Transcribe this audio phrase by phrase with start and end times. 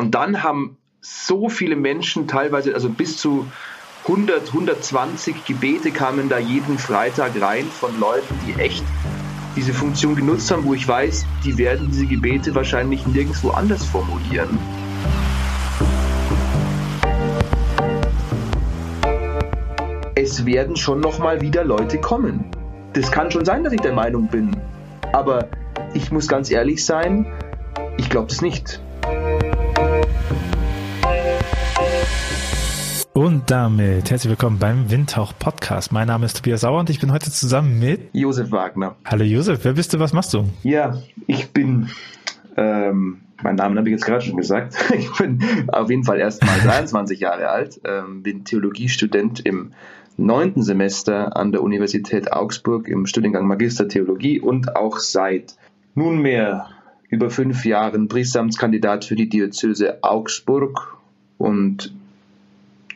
[0.00, 3.46] Und dann haben so viele Menschen teilweise, also bis zu
[4.04, 8.82] 100, 120 Gebete kamen da jeden Freitag rein von Leuten, die echt
[9.56, 14.58] diese Funktion genutzt haben, wo ich weiß, die werden diese Gebete wahrscheinlich nirgendwo anders formulieren.
[20.14, 22.46] Es werden schon noch mal wieder Leute kommen.
[22.94, 24.56] Das kann schon sein, dass ich der Meinung bin,
[25.12, 25.50] aber
[25.92, 27.26] ich muss ganz ehrlich sein,
[27.98, 28.80] ich glaube es nicht.
[33.20, 35.92] Und damit herzlich willkommen beim Windhauch Podcast.
[35.92, 38.96] Mein Name ist Tobias Sauer und ich bin heute zusammen mit Josef Wagner.
[39.04, 40.46] Hallo Josef, wer bist du, was machst du?
[40.62, 41.90] Ja, ich bin,
[42.56, 45.38] ähm, meinen Namen habe ich jetzt gerade schon gesagt, ich bin
[45.68, 49.72] auf jeden Fall erst mal 23 Jahre alt, ähm, bin Theologiestudent im
[50.16, 55.56] neunten Semester an der Universität Augsburg im Studiengang Magister Theologie und auch seit
[55.94, 56.70] nunmehr
[57.10, 60.96] über fünf Jahren Priesteramtskandidat für die Diözese Augsburg
[61.36, 61.92] und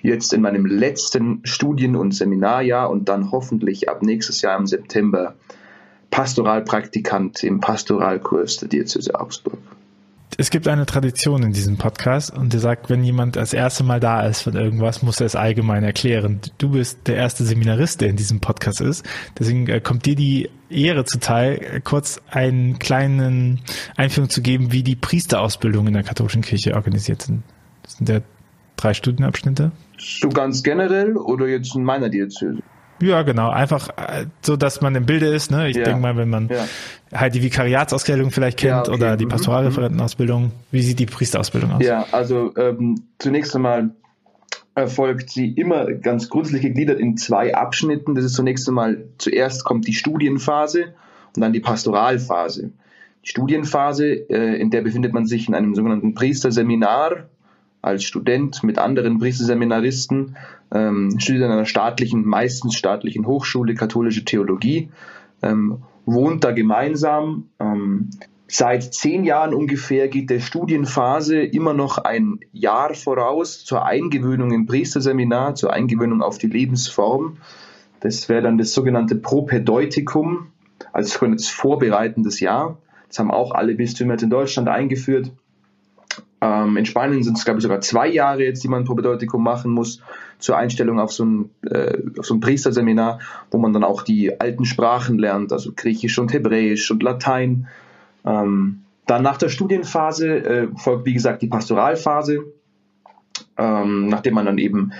[0.05, 5.35] jetzt in meinem letzten Studien- und Seminarjahr und dann hoffentlich ab nächstes Jahr im September
[6.11, 9.59] Pastoralpraktikant im Pastoralkurs der Diözese Augsburg.
[10.37, 13.99] Es gibt eine Tradition in diesem Podcast und der sagt, wenn jemand das erste Mal
[13.99, 16.41] da ist von irgendwas, muss er es allgemein erklären.
[16.59, 19.07] Du bist der erste Seminarist, der in diesem Podcast ist.
[19.39, 23.61] Deswegen äh, kommt dir die Ehre zuteil, kurz einen kleinen
[23.97, 27.43] Einführung zu geben, wie die Priesterausbildung in der katholischen Kirche organisiert sind.
[27.83, 28.21] Das sind ja
[28.77, 29.73] drei Studienabschnitte.
[29.99, 32.59] So ganz generell oder jetzt in meiner Diözese?
[33.03, 33.51] Ja, genau.
[33.51, 35.51] Einfach äh, so, dass man im Bilde ist.
[35.51, 35.69] Ne?
[35.69, 35.85] Ich ja.
[35.85, 36.65] denke mal, wenn man ja.
[37.13, 38.93] halt die Vikariatsausbildung vielleicht kennt ja, okay.
[38.93, 39.31] oder die mhm.
[39.31, 41.85] Pastoralreferentenausbildung, wie sieht die Priesterausbildung aus?
[41.85, 43.91] Ja, also ähm, zunächst einmal
[44.75, 48.15] erfolgt sie immer ganz grundsätzlich gegliedert in zwei Abschnitten.
[48.15, 50.95] Das ist zunächst einmal, zuerst kommt die Studienphase
[51.35, 52.71] und dann die Pastoralphase.
[53.25, 57.29] Die Studienphase, äh, in der befindet man sich in einem sogenannten Priesterseminar,
[57.85, 60.37] als Student mit anderen Priesterseminaristen,
[60.73, 64.91] ähm, studiert an einer staatlichen, meistens staatlichen Hochschule katholische Theologie,
[65.43, 67.51] ähm, wohnt da gemeinsam.
[67.61, 68.11] Ähm,
[68.49, 74.67] seit zehn Jahren ungefähr geht der Studienphase immer noch ein Jahr voraus zur Eingewöhnung im
[74.67, 77.37] Priesterseminar, zur Eingewöhnung auf die Lebensform.
[78.01, 80.49] Das wäre dann das sogenannte Propedeutikum
[80.93, 82.79] als vorbereitendes Jahr.
[83.09, 85.31] Das haben auch alle Bistümer in Deutschland eingeführt.
[86.45, 89.71] Ähm, in Spanien sind es, glaube ich, sogar zwei Jahre jetzt, die man Propedeutikum machen
[89.71, 90.03] muss
[90.39, 94.39] zur Einstellung auf so, ein, äh, auf so ein Priesterseminar, wo man dann auch die
[94.39, 97.67] alten Sprachen lernt, also Griechisch und Hebräisch und Latein.
[98.27, 102.45] Ähm, dann nach der Studienphase äh, folgt, wie gesagt, die Pastoralphase.
[103.57, 104.93] Ähm, nachdem man dann eben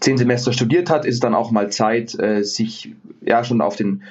[0.00, 3.76] zehn Semester studiert hat, ist es dann auch mal Zeit, äh, sich ja schon auf
[3.76, 4.04] den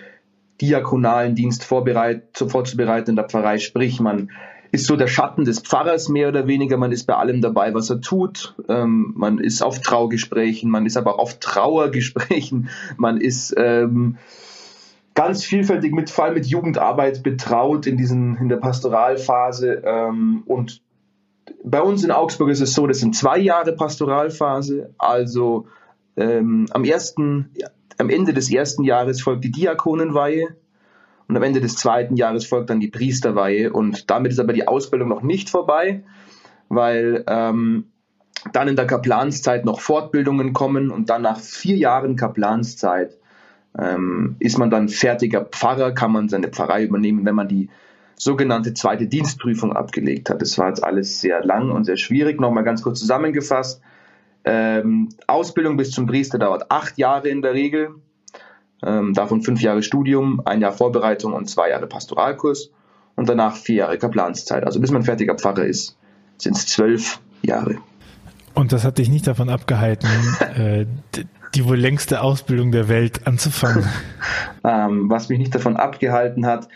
[0.62, 3.58] diakonalen Dienst vorzubereiten in der Pfarrei.
[3.58, 4.30] Sprich, man
[4.72, 6.78] ist so der Schatten des Pfarrers mehr oder weniger.
[6.78, 8.56] Man ist bei allem dabei, was er tut.
[8.68, 12.70] Ähm, man ist auf Traugesprächen, man ist aber auch auf Trauergesprächen.
[12.98, 14.18] Man ist ähm,
[15.14, 19.82] ganz vielfältig mit, allem mit Jugendarbeit betraut in, diesen, in der Pastoralphase.
[19.84, 20.82] Ähm, und
[21.64, 24.94] bei uns in Augsburg ist es so, das sind zwei Jahre Pastoralphase.
[24.98, 25.68] Also
[26.16, 27.52] ähm, am, ersten,
[27.98, 30.56] am Ende des ersten Jahres folgt die Diakonenweihe
[31.28, 33.72] und am Ende des zweiten Jahres folgt dann die Priesterweihe.
[33.72, 36.04] Und damit ist aber die Ausbildung noch nicht vorbei,
[36.70, 37.86] weil ähm,
[38.54, 43.18] dann in der Kaplanszeit noch Fortbildungen kommen und dann nach vier Jahren Kaplanszeit
[43.78, 47.70] ähm, ist man dann fertiger Pfarrer, kann man seine Pfarrei übernehmen, wenn man die
[48.16, 50.42] sogenannte zweite Dienstprüfung abgelegt hat.
[50.42, 52.40] Das war jetzt alles sehr lang und sehr schwierig.
[52.40, 53.82] Nochmal ganz kurz zusammengefasst.
[54.46, 57.96] Ähm, Ausbildung bis zum Priester dauert acht Jahre in der Regel
[58.86, 62.72] ähm, davon fünf Jahre Studium, ein Jahr Vorbereitung und zwei Jahre Pastoralkurs
[63.16, 64.64] und danach vier Jahre Kaplanszeit.
[64.64, 65.98] Also bis man fertiger Pfarrer ist,
[66.38, 67.78] sind es zwölf Jahre.
[68.54, 70.10] Und das hat dich nicht davon abgehalten,
[70.56, 70.86] äh,
[71.56, 73.86] die wohl längste Ausbildung der Welt anzufangen?
[74.64, 76.68] ähm, was mich nicht davon abgehalten hat,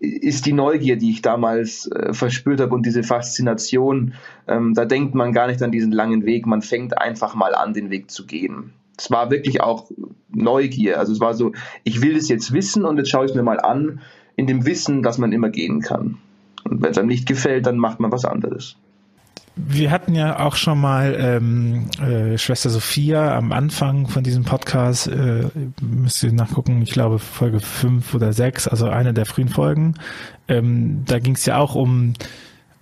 [0.00, 4.14] ist die Neugier, die ich damals äh, verspürt habe und diese Faszination.
[4.46, 7.72] Ähm, da denkt man gar nicht an diesen langen Weg, man fängt einfach mal an,
[7.72, 9.90] den Weg zu gehen es war wirklich auch
[10.30, 10.98] Neugier.
[10.98, 11.52] Also es war so,
[11.84, 14.00] ich will das jetzt wissen und jetzt schaue ich es mir mal an,
[14.36, 16.18] in dem Wissen, dass man immer gehen kann.
[16.64, 18.76] Und wenn es einem nicht gefällt, dann macht man was anderes.
[19.56, 25.06] Wir hatten ja auch schon mal ähm, äh, Schwester Sophia am Anfang von diesem Podcast,
[25.06, 25.48] äh,
[25.80, 29.94] müsst ihr nachgucken, ich glaube Folge fünf oder sechs, also eine der frühen Folgen.
[30.48, 32.14] Ähm, da ging es ja auch um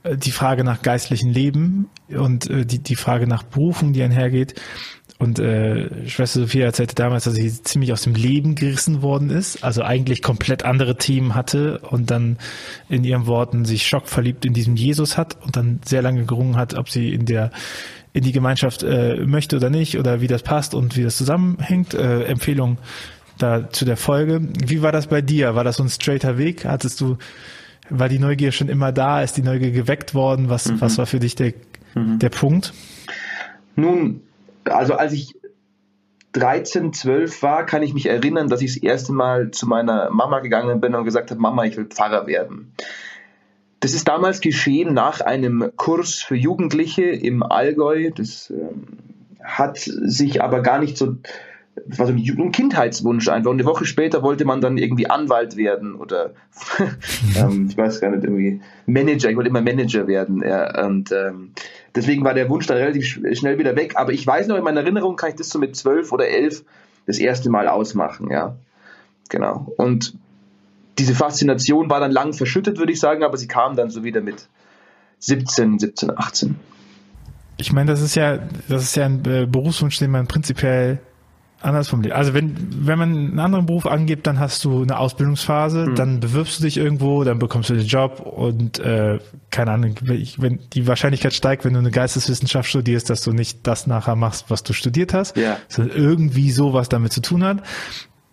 [0.02, 4.54] äh, die Frage nach geistlichen Leben und äh, die, die Frage nach Berufung, die einhergeht.
[5.22, 9.62] Und äh, Schwester Sophia erzählte damals, dass sie ziemlich aus dem Leben gerissen worden ist,
[9.62, 12.38] also eigentlich komplett andere Themen hatte und dann
[12.88, 16.74] in ihren Worten sich schockverliebt in diesen Jesus hat und dann sehr lange gerungen hat,
[16.74, 17.52] ob sie in der
[18.12, 21.94] in die Gemeinschaft äh, möchte oder nicht oder wie das passt und wie das zusammenhängt.
[21.94, 22.78] Äh, Empfehlung
[23.38, 24.40] da zu der Folge.
[24.66, 25.54] Wie war das bei dir?
[25.54, 26.64] War das so ein straighter Weg?
[26.64, 27.16] Hattest du,
[27.90, 29.22] war die Neugier schon immer da?
[29.22, 30.48] Ist die Neugier geweckt worden?
[30.48, 30.80] Was, mhm.
[30.80, 31.54] was war für dich der,
[31.94, 32.18] mhm.
[32.18, 32.74] der Punkt?
[33.76, 34.20] Nun,
[34.64, 35.34] also als ich
[36.32, 40.40] 13, 12 war, kann ich mich erinnern, dass ich das erste Mal zu meiner Mama
[40.40, 42.72] gegangen bin und gesagt habe, Mama, ich will Pfarrer werden.
[43.80, 48.10] Das ist damals geschehen nach einem Kurs für Jugendliche im Allgäu.
[48.14, 48.86] Das ähm,
[49.42, 51.16] hat sich aber gar nicht so
[51.74, 53.50] das war so ein Kindheitswunsch einfach.
[53.50, 56.32] Und eine Woche später wollte man dann irgendwie Anwalt werden oder
[57.36, 59.30] ähm, ich weiß gar nicht, irgendwie Manager.
[59.30, 60.42] Ich wollte immer Manager werden.
[60.42, 61.52] Ja, und ähm,
[61.94, 63.94] deswegen war der Wunsch dann relativ schnell wieder weg.
[63.96, 66.64] Aber ich weiß noch, in meiner Erinnerung kann ich das so mit zwölf oder elf
[67.06, 68.30] das erste Mal ausmachen.
[68.30, 68.56] Ja,
[69.28, 69.72] genau.
[69.76, 70.14] Und
[70.98, 74.20] diese Faszination war dann lang verschüttet, würde ich sagen, aber sie kam dann so wieder
[74.20, 74.48] mit
[75.20, 76.56] 17, 17, 18.
[77.56, 78.38] Ich meine, das ist ja,
[78.68, 81.00] das ist ja ein äh, Berufswunsch, den man prinzipiell
[81.64, 82.14] anders formuliert.
[82.14, 82.56] Also wenn,
[82.86, 85.94] wenn man einen anderen Beruf angibt, dann hast du eine Ausbildungsphase, mhm.
[85.94, 89.18] dann bewirbst du dich irgendwo, dann bekommst du den Job und äh,
[89.50, 93.86] keine Ahnung, wenn die Wahrscheinlichkeit steigt, wenn du eine Geisteswissenschaft studierst, dass du nicht das
[93.86, 95.58] nachher machst, was du studiert hast, ja.
[95.68, 97.62] sondern irgendwie sowas damit zu tun hat.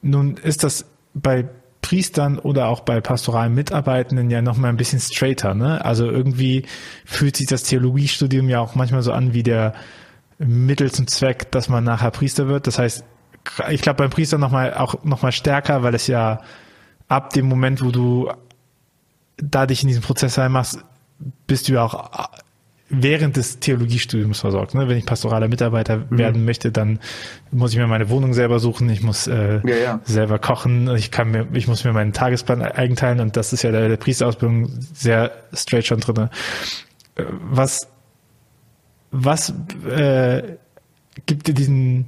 [0.01, 1.47] Nun ist das bei
[1.81, 5.83] Priestern oder auch bei pastoralen Mitarbeitenden ja nochmal ein bisschen straighter, ne?
[5.83, 6.65] Also irgendwie
[7.05, 9.73] fühlt sich das Theologiestudium ja auch manchmal so an wie der
[10.39, 12.67] Mittel zum Zweck, dass man nachher Priester wird.
[12.67, 13.03] Das heißt,
[13.69, 16.41] ich glaube beim Priester noch mal auch noch mal stärker, weil es ja
[17.07, 18.31] ab dem Moment, wo du
[19.37, 20.79] da dich in diesen Prozess reinmachst,
[21.47, 22.29] bist du ja auch
[22.89, 24.73] während des Theologiestudiums versorgt.
[24.73, 24.87] Ne?
[24.87, 26.17] Wenn ich pastoraler Mitarbeiter mhm.
[26.17, 26.99] werden möchte, dann
[27.51, 29.99] muss ich mir meine Wohnung selber suchen, ich muss äh, ja, ja.
[30.05, 33.71] selber kochen, ich kann mir, ich muss mir meinen Tagesplan eigenteilen und das ist ja
[33.71, 36.31] der, der Priesterausbildung sehr straight schon drinne.
[37.15, 37.87] Äh, was
[39.11, 39.53] was
[39.89, 40.43] äh,
[41.25, 42.07] gibt dir diesen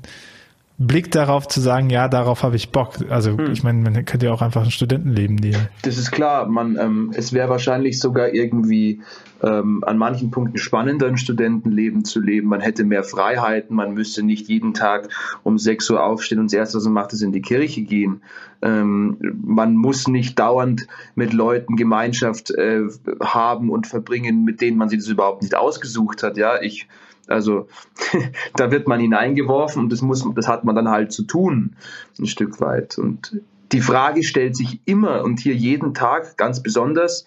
[0.78, 2.96] Blick darauf zu sagen, ja, darauf habe ich Bock.
[3.10, 3.52] Also hm.
[3.52, 5.68] ich meine, man könnte ja auch einfach ein Studentenleben leben.
[5.84, 9.02] Das ist klar, man, ähm, es wäre wahrscheinlich sogar irgendwie
[9.44, 12.48] ähm, an manchen Punkten spannender, ein Studentenleben zu leben.
[12.48, 15.10] Man hätte mehr Freiheiten, man müsste nicht jeden Tag
[15.44, 18.22] um 6 Uhr aufstehen und das Erste, was man macht, ist in die Kirche gehen.
[18.62, 22.84] Ähm, man muss nicht dauernd mit Leuten Gemeinschaft äh,
[23.24, 26.38] haben und verbringen, mit denen man sich das überhaupt nicht ausgesucht hat.
[26.38, 26.88] Ja, ich
[27.28, 27.68] also
[28.56, 31.76] da wird man hineingeworfen und das muss, das hat man dann halt zu tun,
[32.20, 32.98] ein Stück weit.
[32.98, 33.42] Und
[33.72, 37.26] die Frage stellt sich immer und hier jeden Tag ganz besonders,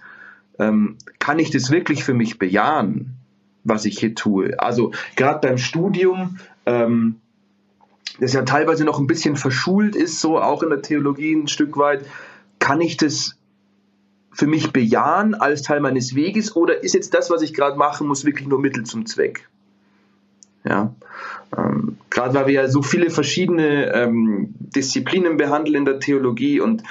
[0.59, 3.17] ähm, kann ich das wirklich für mich bejahen,
[3.65, 4.61] was ich hier tue?
[4.61, 7.17] Also gerade beim Studium, ähm,
[8.21, 11.77] das ja teilweise noch ein bisschen verschult ist, so auch in der Theologie ein Stück
[11.77, 12.05] weit,
[12.59, 13.37] kann ich das
[14.31, 18.07] für mich bejahen als Teil meines Weges oder ist jetzt das, was ich gerade machen
[18.07, 19.49] muss, wirklich nur Mittel zum Zweck?
[20.65, 20.95] Ja.
[21.57, 26.83] Ähm, Gerade weil wir ja so viele verschiedene ähm, Disziplinen behandeln in der Theologie und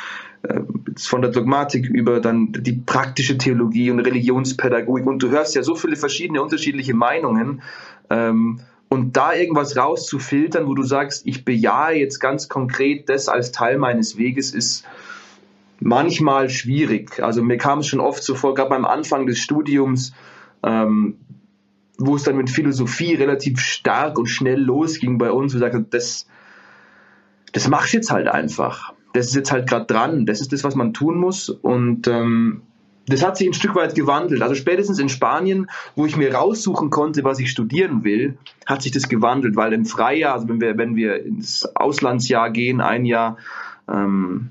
[0.44, 0.62] äh,
[0.98, 5.76] von der Dogmatik über dann die praktische Theologie und Religionspädagogik und du hörst ja so
[5.76, 7.62] viele verschiedene unterschiedliche Meinungen
[8.10, 8.60] ähm,
[8.90, 13.80] und da irgendwas rauszufiltern, wo du sagst, ich bejahe jetzt ganz konkret das als Teil
[13.80, 14.86] meines Weges, ist
[15.80, 17.24] manchmal schwierig.
[17.24, 20.14] Also mir kam es schon oft so vor, gerade beim Anfang des Studiums,
[20.62, 21.18] ähm,
[21.98, 25.88] wo es dann mit Philosophie relativ stark und schnell losging bei uns, wo wir sagten,
[25.90, 26.28] das,
[27.52, 28.94] das machst jetzt halt einfach.
[29.14, 32.64] Das ist jetzt halt gerade dran, das ist das, was man tun muss und ähm,
[33.08, 34.42] das hat sich ein Stück weit gewandelt.
[34.42, 38.92] Also spätestens in Spanien, wo ich mir raussuchen konnte, was ich studieren will, hat sich
[38.92, 43.38] das gewandelt, weil im Freijahr, also wenn wir, wenn wir ins Auslandsjahr gehen, ein Jahr,
[43.92, 44.50] ähm,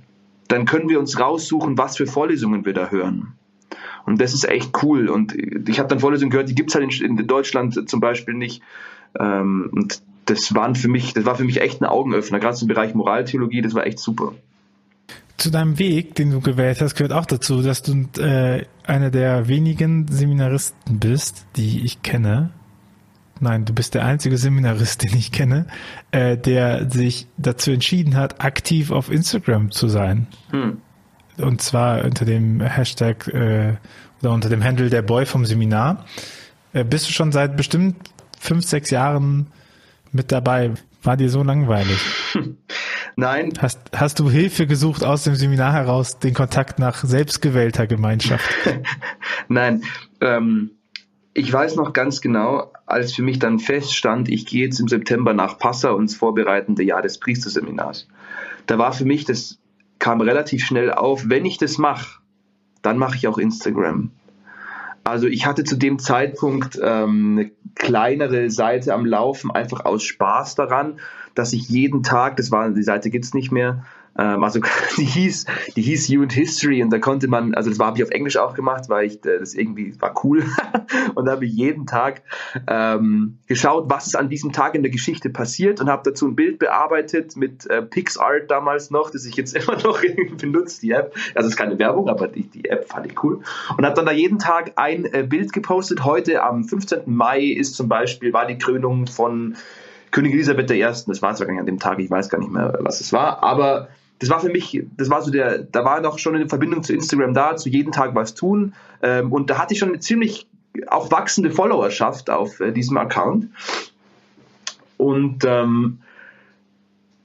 [0.49, 3.33] dann können wir uns raussuchen, was für Vorlesungen wir da hören.
[4.07, 5.09] Und das ist echt cool.
[5.09, 5.35] Und
[5.69, 8.63] ich habe dann Vorlesungen gehört, die gibt es halt in, in, Deutschland zum Beispiel nicht.
[9.19, 12.69] Ähm, und das waren für mich, das war für mich echt ein Augenöffner, gerade zum
[12.69, 14.33] Bereich Moraltheologie, das war echt super.
[15.37, 19.49] Zu deinem Weg, den du gewählt hast, gehört auch dazu, dass du äh, einer der
[19.49, 22.51] wenigen Seminaristen bist, die ich kenne.
[23.41, 25.67] Nein, du bist der einzige Seminarist, den ich kenne,
[26.13, 30.29] äh, der sich dazu entschieden hat, aktiv auf Instagram zu sein.
[30.51, 30.79] Hm.
[31.39, 33.75] Und zwar unter dem Hashtag äh,
[34.21, 36.05] oder unter dem Handle der Boy vom Seminar.
[36.73, 37.97] Äh, bist du schon seit bestimmt
[38.39, 39.49] fünf, sechs Jahren
[40.13, 40.73] mit dabei?
[41.03, 41.99] War dir so langweilig?
[43.17, 43.53] Nein.
[43.59, 48.49] Hast, hast du Hilfe gesucht aus dem Seminar heraus, den Kontakt nach selbstgewählter Gemeinschaft?
[49.49, 49.83] Nein.
[50.21, 50.71] Ähm,
[51.35, 55.33] ich weiß noch ganz genau, als für mich dann feststand, ich gehe jetzt im September
[55.33, 58.07] nach Passau ins vorbereitende Jahr des Priesterseminars.
[58.67, 59.59] Da war für mich, das
[60.03, 62.19] kam relativ schnell auf, wenn ich das mache,
[62.83, 64.11] dann mache ich auch Instagram.
[65.05, 70.57] Also ich hatte zu dem Zeitpunkt ähm, eine kleinere Seite am Laufen, einfach aus Spaß
[70.57, 70.99] daran,
[71.37, 74.61] dass ich jeden Tag, das war die Seite gibt's nicht mehr, also
[74.97, 78.05] die hieß, die hieß You and History und da konnte man, also das habe ich
[78.05, 80.45] auf Englisch auch gemacht, weil ich äh, das irgendwie war cool
[81.15, 82.23] und da habe ich jeden Tag
[82.67, 86.37] ähm, geschaut, was ist an diesem Tag in der Geschichte passiert und habe dazu ein
[86.37, 90.01] Bild bearbeitet mit äh, PixArt damals noch, das ich jetzt immer noch
[90.39, 91.15] benutze, die App.
[91.35, 93.41] Also es ist keine Werbung, aber die, die App fand ich cool
[93.77, 96.05] und habe dann da jeden Tag ein äh, Bild gepostet.
[96.05, 97.03] Heute am 15.
[97.07, 99.57] Mai ist zum Beispiel war die Krönung von
[100.11, 100.81] Königin Elisabeth I.
[100.81, 103.13] Das war zwar gar nicht an dem Tag, ich weiß gar nicht mehr, was es
[103.13, 103.89] war, aber
[104.23, 106.95] das war für mich, das war so der, da war noch schon eine Verbindung zu
[106.95, 108.73] Instagram da, zu jeden Tag was tun.
[109.03, 110.47] Ähm, und da hatte ich schon eine ziemlich
[110.87, 113.49] auch wachsende Followerschaft auf äh, diesem Account.
[114.97, 115.99] Und ähm,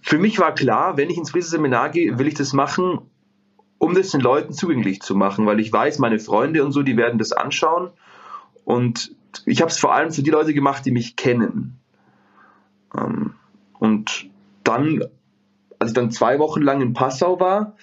[0.01, 3.01] für mich war klar, wenn ich ins Priesterseminar gehe, will ich das machen,
[3.77, 6.97] um das den Leuten zugänglich zu machen, weil ich weiß, meine Freunde und so, die
[6.97, 7.91] werden das anschauen.
[8.65, 11.77] Und ich habe es vor allem für die Leute gemacht, die mich kennen.
[12.97, 13.35] Ähm,
[13.77, 14.31] und
[14.63, 15.03] dann
[15.79, 17.75] als ich dann zwei Wochen lang in Passau war,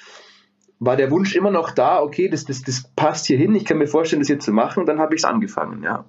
[0.80, 3.78] war der Wunsch immer noch da, okay, das, das, das passt hier hin, ich kann
[3.78, 6.04] mir vorstellen, das hier zu machen und dann habe ich es angefangen, ja.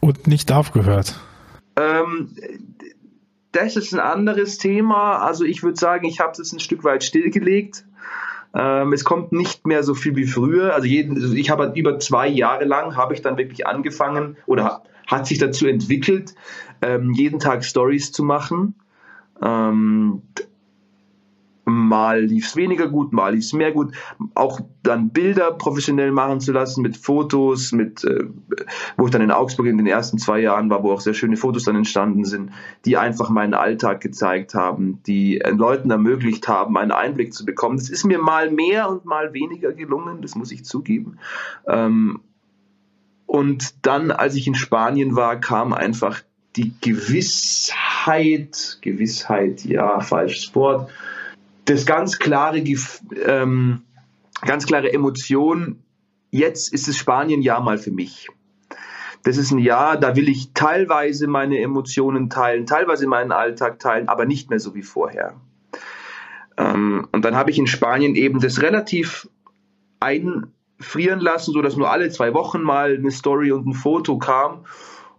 [0.00, 1.18] Und nicht aufgehört?
[1.76, 2.30] Ähm,
[3.52, 5.18] das ist ein anderes Thema.
[5.18, 7.84] Also ich würde sagen, ich habe es ein Stück weit stillgelegt.
[8.54, 10.74] Ähm, es kommt nicht mehr so viel wie früher.
[10.74, 14.82] Also jeden, also ich habe über zwei Jahre lang habe ich dann wirklich angefangen oder
[15.06, 16.34] hat sich dazu entwickelt,
[16.82, 18.74] ähm, jeden Tag Stories zu machen.
[19.42, 20.22] Ähm,
[21.86, 23.94] Mal lief es weniger gut, mal lief es mehr gut.
[24.34, 28.24] Auch dann Bilder professionell machen zu lassen mit Fotos, mit äh,
[28.96, 31.36] wo ich dann in Augsburg in den ersten zwei Jahren war, wo auch sehr schöne
[31.36, 32.50] Fotos dann entstanden sind,
[32.84, 37.76] die einfach meinen Alltag gezeigt haben, die äh, Leuten ermöglicht haben, einen Einblick zu bekommen.
[37.78, 41.18] Das ist mir mal mehr und mal weniger gelungen, das muss ich zugeben.
[41.66, 42.20] Ähm,
[43.26, 46.22] und dann, als ich in Spanien war, kam einfach
[46.56, 50.90] die Gewissheit, Gewissheit, ja, falsches Wort,
[51.66, 53.82] das ganz klare, ähm,
[54.42, 55.82] ganz klare Emotion,
[56.30, 58.28] jetzt ist es Spanien ja mal für mich.
[59.24, 64.08] Das ist ein Jahr, da will ich teilweise meine Emotionen teilen, teilweise meinen Alltag teilen,
[64.08, 65.34] aber nicht mehr so wie vorher.
[66.56, 69.28] Ähm, und dann habe ich in Spanien eben das relativ
[69.98, 74.64] einfrieren lassen, so dass nur alle zwei Wochen mal eine Story und ein Foto kam.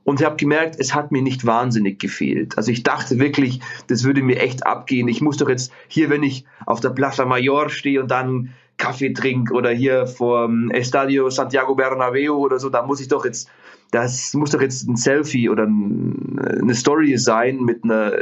[0.08, 2.58] Und ich habe gemerkt, es hat mir nicht wahnsinnig gefehlt.
[2.58, 5.10] Also ich dachte wirklich, das würde mir echt abgehen.
[5.10, 9.12] Ich muss doch jetzt hier, wenn ich auf der Plaza Mayor stehe und dann Kaffee
[9.12, 13.50] trinke oder hier vor Estadio Santiago Bernabeu oder so, da muss ich doch jetzt,
[13.92, 18.14] das muss doch jetzt ein Selfie oder eine Story sein mit einer,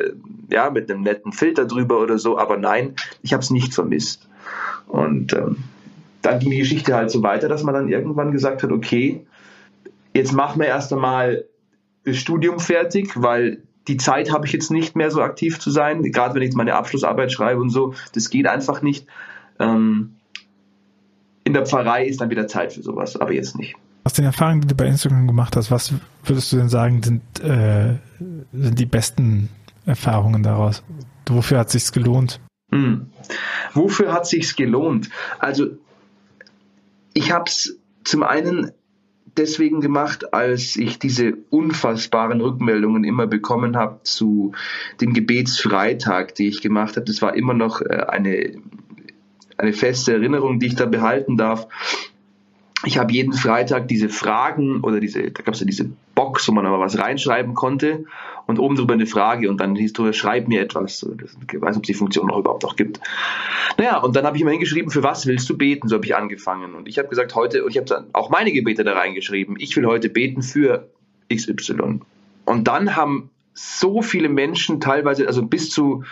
[0.50, 2.40] ja, mit einem netten Filter drüber oder so.
[2.40, 4.28] Aber nein, ich habe es nicht vermisst.
[4.88, 5.58] Und ähm,
[6.24, 9.24] dann ging die Geschichte halt so weiter, dass man dann irgendwann gesagt hat, okay,
[10.16, 11.46] jetzt machen wir erst einmal
[12.12, 16.36] Studium fertig, weil die Zeit habe ich jetzt nicht mehr so aktiv zu sein, gerade
[16.36, 19.08] wenn ich meine Abschlussarbeit schreibe und so, das geht einfach nicht.
[19.60, 20.16] Ähm,
[21.44, 23.76] in der Pfarrei ist dann wieder Zeit für sowas, aber jetzt nicht.
[24.04, 25.94] Aus den Erfahrungen, die du bei Instagram gemacht hast, was
[26.24, 27.96] würdest du denn sagen, sind, äh,
[28.54, 29.50] sind die besten
[29.86, 30.84] Erfahrungen daraus?
[31.28, 32.40] Wofür hat sich's gelohnt?
[32.72, 33.08] Hm.
[33.74, 35.10] Wofür hat sich's gelohnt?
[35.40, 35.68] Also
[37.14, 38.72] ich habe es zum einen
[39.38, 44.54] deswegen gemacht, als ich diese unfassbaren Rückmeldungen immer bekommen habe zu
[45.02, 47.06] dem Gebetsfreitag, die ich gemacht habe.
[47.06, 48.54] Das war immer noch äh, eine,
[49.58, 51.68] eine feste Erinnerung, die ich da behalten darf
[52.86, 56.52] ich habe jeden Freitag diese Fragen oder diese, da gab es ja diese Box, wo
[56.52, 58.06] man aber was reinschreiben konnte
[58.48, 61.06] und oben drüber eine Frage und dann hieß drüber, schreib mir etwas.
[61.52, 63.00] Ich weiß, ob es die Funktion noch überhaupt noch gibt.
[63.78, 65.88] Naja, und dann habe ich immer hingeschrieben, für was willst du beten?
[65.88, 66.76] So habe ich angefangen.
[66.76, 69.76] Und ich habe gesagt, heute, und ich habe dann auch meine Gebete da reingeschrieben, ich
[69.76, 70.90] will heute beten für
[71.34, 72.00] XY.
[72.46, 76.04] Und dann haben so viele Menschen teilweise, also bis zu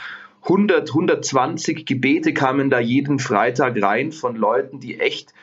[0.44, 5.34] 100, 120 Gebete kamen da jeden Freitag rein von Leuten, die echt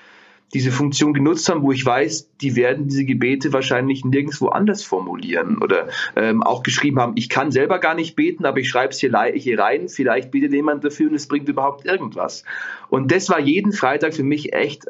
[0.52, 5.58] diese Funktion genutzt haben, wo ich weiß, die werden diese Gebete wahrscheinlich nirgendwo anders formulieren
[5.62, 8.98] oder ähm, auch geschrieben haben, ich kann selber gar nicht beten, aber ich schreibe es
[8.98, 12.44] hier, hier rein, vielleicht betet jemand dafür und es bringt überhaupt irgendwas.
[12.88, 14.86] Und das war jeden Freitag für mich echt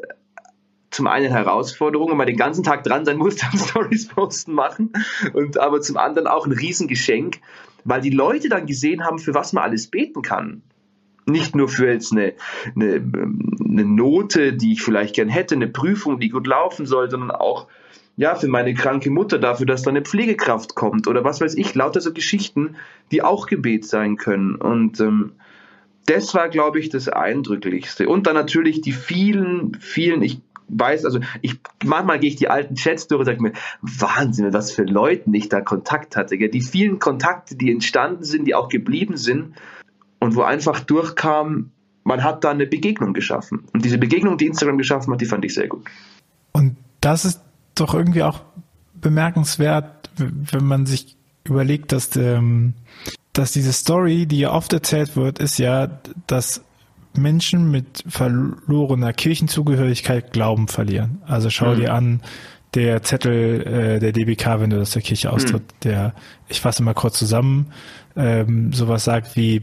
[0.90, 4.92] zum einen Herausforderung, weil man den ganzen Tag dran sein musste am Stories posten machen
[5.34, 7.38] und aber zum anderen auch ein Riesengeschenk,
[7.84, 10.62] weil die Leute dann gesehen haben, für was man alles beten kann
[11.26, 12.34] nicht nur für jetzt eine,
[12.74, 13.02] eine,
[13.64, 17.66] eine Note, die ich vielleicht gern hätte, eine Prüfung, die gut laufen soll, sondern auch
[18.16, 21.74] ja, für meine kranke Mutter, dafür, dass da eine Pflegekraft kommt oder was weiß ich,
[21.74, 22.76] lauter so Geschichten,
[23.12, 24.56] die auch Gebet sein können.
[24.56, 25.32] Und ähm,
[26.06, 28.08] das war, glaube ich, das Eindrücklichste.
[28.08, 32.74] Und dann natürlich die vielen, vielen, ich weiß, also ich manchmal gehe ich die alten
[32.74, 36.36] Chats durch und sage mir, Wahnsinn, was für Leuten ich da Kontakt hatte.
[36.36, 36.50] Gell?
[36.50, 39.54] Die vielen Kontakte, die entstanden sind, die auch geblieben sind
[40.20, 41.70] und wo einfach durchkam,
[42.04, 43.64] man hat da eine Begegnung geschaffen.
[43.72, 45.84] Und diese Begegnung, die Instagram geschaffen hat, die fand ich sehr gut.
[46.52, 47.40] Und das ist
[47.74, 48.40] doch irgendwie auch
[48.94, 52.74] bemerkenswert, wenn man sich überlegt, dass, ähm,
[53.32, 55.88] dass diese Story, die ja oft erzählt wird, ist ja,
[56.26, 56.62] dass
[57.16, 61.22] Menschen mit verlorener Kirchenzugehörigkeit Glauben verlieren.
[61.26, 61.80] Also schau mhm.
[61.80, 62.20] dir an,
[62.74, 65.80] der Zettel äh, der DBK, wenn du aus der Kirche austritt, mhm.
[65.84, 66.14] der,
[66.48, 67.72] ich fasse mal kurz zusammen,
[68.16, 69.60] ähm, sowas sagt wie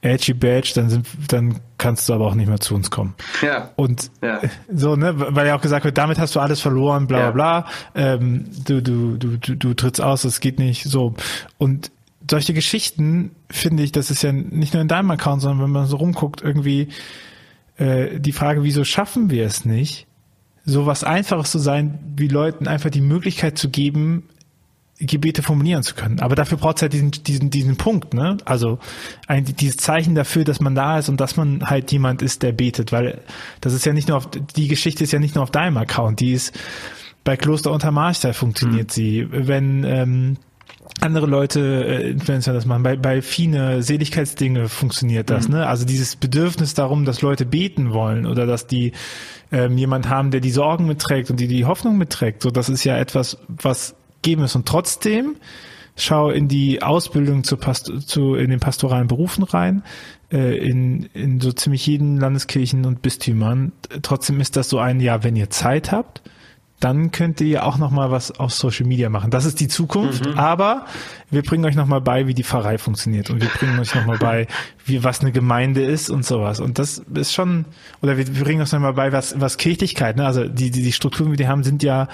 [0.00, 3.14] Edgy Badge, dann sind, dann kannst du aber auch nicht mehr zu uns kommen.
[3.42, 3.70] Ja.
[3.76, 4.40] Und ja.
[4.72, 7.66] so, ne, weil ja auch gesagt wird, damit hast du alles verloren, bla bla bla.
[7.94, 11.14] Ähm, du, du, du, du, du trittst aus, das geht nicht so.
[11.58, 11.90] Und
[12.28, 15.86] solche Geschichten finde ich, das ist ja nicht nur in deinem Account, sondern wenn man
[15.86, 16.88] so rumguckt, irgendwie
[17.76, 20.06] äh, die Frage, wieso schaffen wir es nicht,
[20.66, 24.24] so was Einfaches zu sein, wie Leuten einfach die Möglichkeit zu geben,
[24.98, 26.20] Gebete formulieren zu können.
[26.20, 28.38] Aber dafür braucht es halt diesen, diesen, diesen Punkt, ne?
[28.46, 28.78] Also
[29.26, 32.52] ein, dieses Zeichen dafür, dass man da ist und dass man halt jemand ist, der
[32.52, 33.20] betet, weil
[33.60, 36.20] das ist ja nicht nur auf, die Geschichte ist ja nicht nur auf deinem Account,
[36.20, 36.58] die ist
[37.24, 38.92] bei Kloster unter Marchtal funktioniert mhm.
[38.92, 39.26] sie.
[39.30, 40.36] Wenn ähm,
[41.00, 42.82] andere Leute äh, Influencer das machen.
[42.82, 45.56] Bei, bei Fine Seligkeitsdinge funktioniert das, mhm.
[45.56, 45.66] ne?
[45.66, 48.92] Also dieses Bedürfnis darum, dass Leute beten wollen oder dass die
[49.52, 52.42] ähm, jemand haben, der die Sorgen mitträgt und die die Hoffnung mitträgt.
[52.42, 54.56] So, das ist ja etwas, was geben ist.
[54.56, 55.36] Und trotzdem
[55.96, 59.82] schau in die Ausbildung zu, Past zu in den pastoralen Berufen rein,
[60.32, 63.72] äh, in, in so ziemlich jeden Landeskirchen und Bistümern.
[64.02, 66.22] Trotzdem ist das so ein, ja, wenn ihr Zeit habt,
[66.80, 69.30] dann könnt ihr auch noch mal was auf Social Media machen.
[69.30, 70.38] Das ist die Zukunft, mhm.
[70.38, 70.84] aber
[71.30, 74.04] wir bringen euch noch mal bei, wie die Pfarrei funktioniert und wir bringen euch noch
[74.04, 74.46] mal bei,
[74.84, 76.60] wie was eine Gemeinde ist und sowas.
[76.60, 77.64] Und das ist schon
[78.02, 80.26] oder wir bringen euch noch mal bei, was was Kirchlichkeit, ne?
[80.26, 82.08] Also die die, die Strukturen, die wir haben, sind ja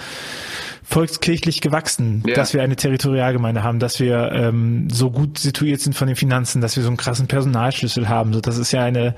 [0.83, 2.35] volkskirchlich gewachsen, ja.
[2.35, 6.61] dass wir eine Territorialgemeinde haben, dass wir ähm, so gut situiert sind von den Finanzen,
[6.61, 8.33] dass wir so einen krassen Personalschlüssel haben.
[8.33, 9.15] So, das ist ja eine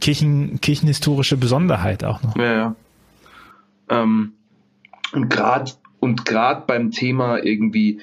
[0.00, 2.36] Kirchen, kirchenhistorische Besonderheit auch noch.
[2.36, 2.76] Ja, ja.
[3.88, 4.32] Ähm
[5.14, 8.00] und gerade und gerade beim Thema irgendwie,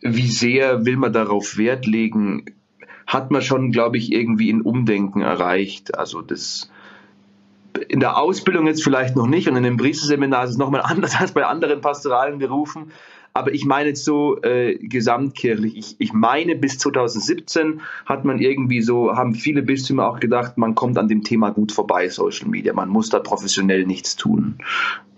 [0.00, 2.44] wie sehr will man darauf Wert legen,
[3.06, 5.98] hat man schon, glaube ich, irgendwie ein Umdenken erreicht.
[5.98, 6.70] Also das
[7.88, 11.18] in der Ausbildung jetzt vielleicht noch nicht und in dem Priesterseminar ist es nochmal anders
[11.18, 12.92] als bei anderen pastoralen Berufen.
[13.36, 15.76] Aber ich meine jetzt so äh, gesamtkirchlich.
[15.76, 20.76] Ich, ich meine, bis 2017 hat man irgendwie so, haben viele Bistümer auch gedacht, man
[20.76, 22.72] kommt an dem Thema gut vorbei, Social Media.
[22.72, 24.58] Man muss da professionell nichts tun.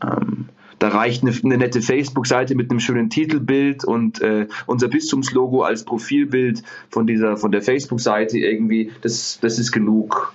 [0.02, 0.48] Ähm,
[0.79, 5.85] da reicht eine, eine nette Facebook-Seite mit einem schönen Titelbild und äh, unser Bistumslogo als
[5.85, 8.92] Profilbild von dieser, von der Facebook-Seite irgendwie.
[9.02, 10.35] Das, das ist genug.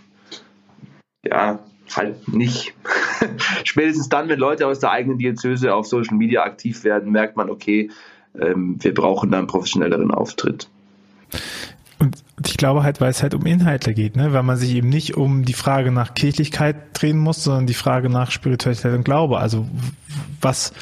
[1.26, 1.60] Ja,
[1.96, 2.76] halt nicht.
[3.63, 7.49] Spätestens dann, wenn Leute aus der eigenen Diözese auf Social Media aktiv werden, merkt man,
[7.49, 7.89] okay,
[8.39, 10.69] ähm, wir brauchen da einen professionelleren Auftritt.
[11.99, 14.34] Und ich glaube halt, weil es halt um Inhalte geht, ne?
[14.34, 18.10] weil man sich eben nicht um die Frage nach Kirchlichkeit drehen muss, sondern die Frage
[18.10, 19.38] nach Spiritualität und Glaube.
[19.38, 19.67] Also
[20.41, 20.73] was,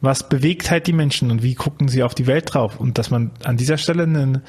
[0.00, 2.80] was bewegt halt die Menschen und wie gucken sie auf die Welt drauf?
[2.80, 4.42] Und dass man an dieser Stelle einen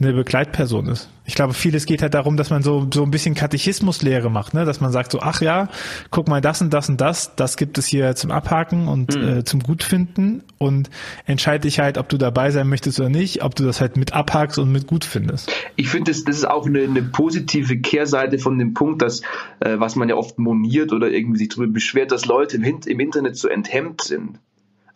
[0.00, 1.08] eine Begleitperson ist.
[1.24, 4.64] Ich glaube, vieles geht halt darum, dass man so, so ein bisschen Katechismuslehre macht, ne?
[4.64, 5.68] dass man sagt so, ach ja,
[6.10, 9.28] guck mal, das und das und das, das gibt es hier zum Abhaken und mhm.
[9.28, 10.88] äh, zum Gutfinden und
[11.26, 14.12] entscheide dich halt, ob du dabei sein möchtest oder nicht, ob du das halt mit
[14.12, 15.52] abhakst und mit gut findest.
[15.74, 19.22] Ich finde, das, das ist auch eine, eine positive Kehrseite von dem Punkt, dass,
[19.60, 23.00] äh, was man ja oft moniert oder irgendwie sich darüber beschwert, dass Leute im, im
[23.00, 24.38] Internet so enthemmt sind.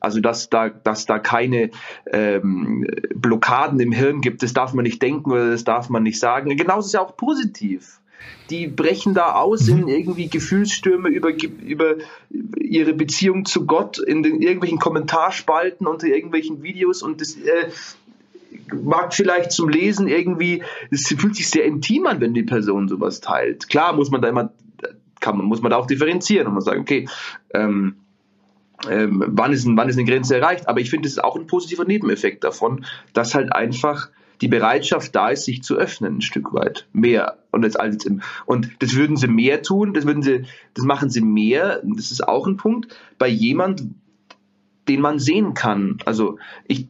[0.03, 1.71] Also dass da, dass da keine
[2.11, 6.19] ähm, Blockaden im Hirn gibt, das darf man nicht denken oder das darf man nicht
[6.19, 6.57] sagen.
[6.57, 8.01] Genauso ist ja auch positiv.
[8.51, 9.88] Die brechen da aus in mhm.
[9.88, 11.95] irgendwie Gefühlsstürme über, über
[12.57, 17.71] ihre Beziehung zu Gott in den irgendwelchen Kommentarspalten unter irgendwelchen Videos und das äh,
[18.75, 23.21] mag vielleicht zum Lesen irgendwie, es fühlt sich sehr intim an, wenn die Person sowas
[23.21, 23.69] teilt.
[23.69, 24.53] Klar muss man da immer,
[25.21, 27.09] kann man, muss man da auch differenzieren und man sagen, okay,
[27.55, 27.97] ähm,
[28.90, 30.68] ähm, wann, ist, wann ist eine Grenze erreicht.
[30.68, 35.14] Aber ich finde, es ist auch ein positiver Nebeneffekt davon, dass halt einfach die Bereitschaft
[35.14, 36.87] da ist, sich zu öffnen, ein Stück weit.
[36.92, 37.38] Mehr.
[37.53, 41.11] Und, das, als im, und das würden sie mehr tun, das, würden sie, das machen
[41.11, 43.85] sie mehr, das ist auch ein Punkt, bei jemand,
[44.88, 45.99] den man sehen kann.
[46.05, 46.88] Also ich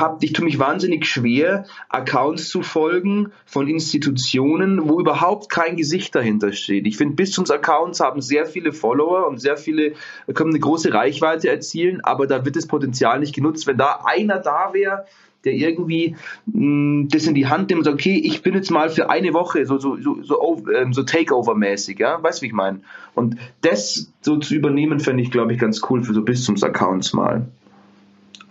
[0.00, 6.14] hab, ich tue mich wahnsinnig schwer, Accounts zu folgen von Institutionen, wo überhaupt kein Gesicht
[6.14, 6.86] dahinter steht.
[6.86, 9.92] Ich finde, Bistumsaccounts haben sehr viele Follower und sehr viele
[10.34, 13.66] können eine große Reichweite erzielen, aber da wird das Potenzial nicht genutzt.
[13.66, 15.04] Wenn da einer da wäre,
[15.44, 18.70] der irgendwie mh, mm, das in die Hand nimmt und sagt, okay, ich bin jetzt
[18.70, 22.46] mal für eine Woche so, so, so, so, ähm, so Takeover-mäßig, ja, weißt du, wie
[22.48, 22.80] ich meine?
[23.14, 27.46] Und das so zu übernehmen, fände ich, glaube ich, ganz cool für so Bistumsaccounts mal.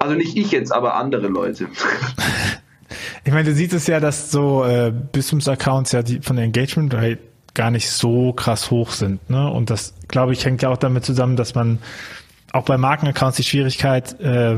[0.02, 1.68] Also nicht ich jetzt, aber andere Leute.
[3.24, 6.94] Ich meine, du siehst es ja, dass so äh, Bistums-Accounts ja die von der Engagement
[6.94, 7.20] Rate
[7.54, 9.30] gar nicht so krass hoch sind.
[9.30, 9.50] Ne?
[9.50, 11.78] Und das, glaube ich, hängt ja auch damit zusammen, dass man
[12.52, 14.58] auch bei Markenaccounts die Schwierigkeit, äh,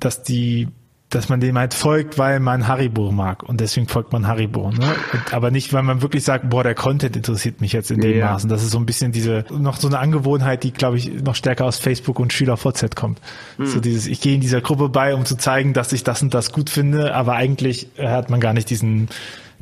[0.00, 0.68] dass die
[1.16, 4.94] dass man dem halt folgt, weil man Haribo mag und deswegen folgt man Haribo, ne?
[5.12, 8.18] Und, aber nicht, weil man wirklich sagt, boah, der Content interessiert mich jetzt in dem
[8.18, 8.32] ja.
[8.32, 8.48] Maßen.
[8.48, 11.64] Das ist so ein bisschen diese noch so eine Angewohnheit, die glaube ich noch stärker
[11.64, 13.20] aus Facebook und SchülerVZ kommt.
[13.58, 13.66] Mhm.
[13.66, 16.34] So dieses, ich gehe in dieser Gruppe bei, um zu zeigen, dass ich das und
[16.34, 19.08] das gut finde, aber eigentlich hat man gar nicht diesen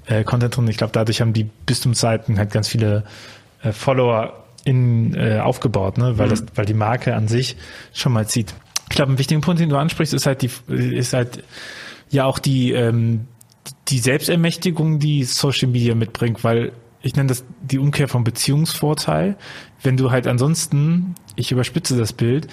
[0.06, 0.68] äh, Content drin.
[0.68, 3.04] Ich glaube, dadurch haben die Bistumsseiten halt ganz viele
[3.62, 6.18] äh, Follower in, äh, aufgebaut, ne?
[6.18, 6.30] weil mhm.
[6.30, 7.56] das, weil die Marke an sich
[7.92, 8.54] schon mal zieht.
[8.94, 11.42] Ich glaube, ein wichtiger Punkt, den du ansprichst, ist halt die, ist halt
[12.10, 13.26] ja auch die, ähm,
[13.88, 16.70] die Selbstermächtigung, die Social Media mitbringt, weil
[17.02, 19.36] ich nenne das die Umkehr vom Beziehungsvorteil.
[19.82, 22.46] Wenn du halt ansonsten, ich überspitze das Bild,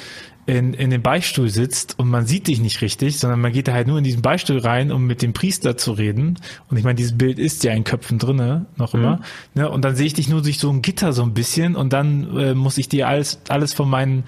[0.47, 3.73] in, in dem Beichtstuhl sitzt und man sieht dich nicht richtig, sondern man geht da
[3.73, 6.39] halt nur in diesen Beichtstuhl rein, um mit dem Priester zu reden.
[6.71, 9.17] Und ich meine, dieses Bild ist ja in Köpfen drinne, noch immer.
[9.17, 9.61] Mhm.
[9.61, 9.69] Ne?
[9.69, 12.35] Und dann sehe ich dich nur durch so ein Gitter so ein bisschen und dann
[12.35, 14.23] äh, muss ich dir alles, alles von meinen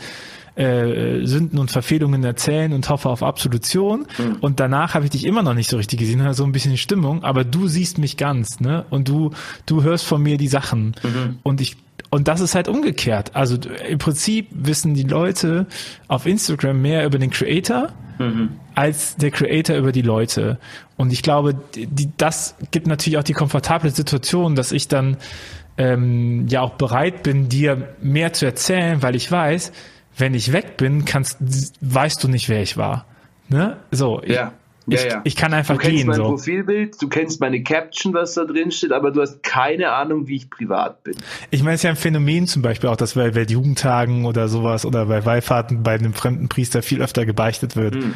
[0.55, 4.05] äh, Sünden und Verfehlungen erzählen und hoffe auf Absolution.
[4.17, 4.37] Mhm.
[4.41, 6.77] Und danach habe ich dich immer noch nicht so richtig gesehen, habe so ein bisschen
[6.77, 8.85] Stimmung, aber du siehst mich ganz, ne?
[8.89, 9.31] Und du,
[9.65, 10.95] du hörst von mir die Sachen.
[11.03, 11.39] Mhm.
[11.43, 11.77] Und ich
[12.09, 13.35] und das ist halt umgekehrt.
[13.35, 13.57] Also
[13.89, 15.65] im Prinzip wissen die Leute
[16.07, 17.89] auf Instagram mehr über den Creator
[18.19, 18.49] mhm.
[18.75, 20.59] als der Creator über die Leute.
[20.95, 25.17] Und ich glaube, die, das gibt natürlich auch die komfortable Situation, dass ich dann
[25.77, 29.71] ähm, ja auch bereit bin, dir mehr zu erzählen, weil ich weiß,
[30.17, 31.37] wenn ich weg bin, kannst,
[31.81, 33.05] weißt du nicht, wer ich war.
[33.49, 33.77] Ne?
[33.91, 34.53] So, ja.
[34.85, 35.21] Ich, ja, ja.
[35.23, 35.91] ich kann einfach gehen.
[35.91, 36.23] Du kennst mein so.
[36.23, 40.35] Profilbild, du kennst meine Caption, was da drin steht, aber du hast keine Ahnung, wie
[40.35, 41.15] ich privat bin.
[41.51, 44.85] Ich meine, es ist ja ein Phänomen zum Beispiel auch, dass bei Weltjugendtagen oder sowas
[44.85, 47.95] oder bei Wallfahrten bei einem fremden Priester viel öfter gebeichtet wird.
[47.95, 48.13] Hm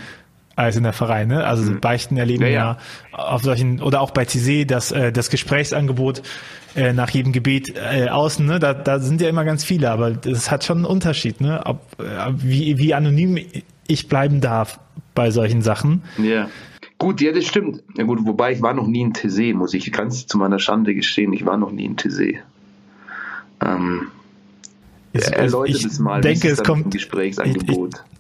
[0.58, 1.30] als in der Verein.
[1.30, 1.46] Ne?
[1.46, 1.80] Also mhm.
[1.80, 2.78] Beichten erleben ja, ja.
[3.12, 6.24] ja, auf solchen oder auch bei TC das äh, das Gesprächsangebot
[6.76, 8.46] äh, nach jedem Gebet äh, außen.
[8.46, 8.60] Ne?
[8.60, 11.62] Da, da sind ja immer ganz viele, aber das hat schon einen Unterschied, ne?
[11.65, 12.04] Ob, äh,
[12.36, 13.38] wie wie anonym
[13.88, 14.80] ich bleiben darf
[15.15, 16.04] bei solchen Sachen.
[16.17, 16.50] Ja.
[16.98, 17.84] Gut, ja, das stimmt.
[17.96, 20.96] Ja gut, wobei ich war noch nie in TC, muss ich ganz zu meiner Schande
[20.96, 22.41] gestehen, ich war noch nie in TC.
[23.63, 24.08] Ähm,
[25.13, 27.93] ich, erläutert es mal, denke, es kommt ein Gesprächsangebot.
[27.93, 28.17] Ich, ich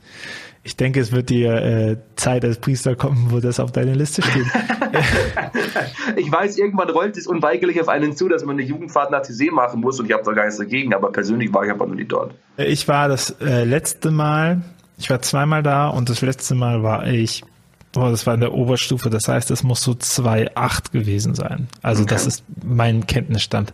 [0.75, 4.45] denke, es wird dir äh, Zeit als Priester kommen, wo das auf deiner Liste steht.
[6.17, 9.51] ich weiß, irgendwann rollt es unweigerlich auf einen zu, dass man eine Jugendfahrt nach TC
[9.51, 11.95] machen muss und ich habe da gar nichts dagegen, aber persönlich war ich aber noch
[11.95, 12.33] nie dort.
[12.57, 14.61] Ich war das äh, letzte Mal,
[14.97, 17.43] ich war zweimal da und das letzte Mal war ich,
[17.93, 21.67] boah, das war in der Oberstufe, das heißt, es muss so 2,8 gewesen sein.
[21.81, 22.13] Also okay.
[22.13, 23.73] das ist mein Kenntnisstand.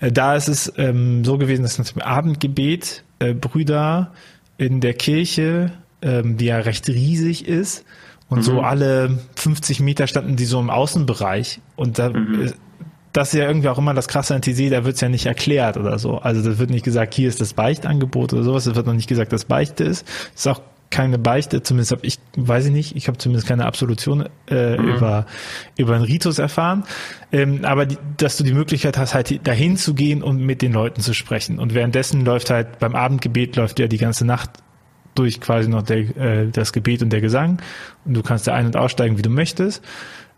[0.00, 4.12] Äh, da ist es ähm, so gewesen, dass zum Abendgebet äh, Brüder
[4.58, 7.84] in der Kirche ähm, die ja recht riesig ist.
[8.28, 8.42] Und mhm.
[8.42, 11.60] so alle 50 Meter standen die so im Außenbereich.
[11.76, 12.52] Und da, mhm.
[13.12, 15.76] das ist ja irgendwie auch immer das Krasse an TC, da wird's ja nicht erklärt
[15.76, 16.18] oder so.
[16.18, 18.66] Also das wird nicht gesagt, hier ist das Beichtangebot oder sowas.
[18.66, 20.06] Es wird noch nicht gesagt, dass Beichte ist.
[20.34, 23.66] Es ist auch keine Beichte, zumindest habe ich, weiß ich nicht, ich habe zumindest keine
[23.66, 24.88] Absolution äh, mhm.
[24.88, 25.26] über
[25.76, 26.84] über einen Ritus erfahren,
[27.30, 30.72] ähm, aber die, dass du die Möglichkeit hast, halt dahin zu gehen und mit den
[30.72, 34.50] Leuten zu sprechen und währenddessen läuft halt beim Abendgebet läuft ja die ganze Nacht
[35.18, 37.60] durch quasi noch der, äh, das Gebet und der Gesang
[38.04, 39.82] und du kannst da ein- und aussteigen, wie du möchtest.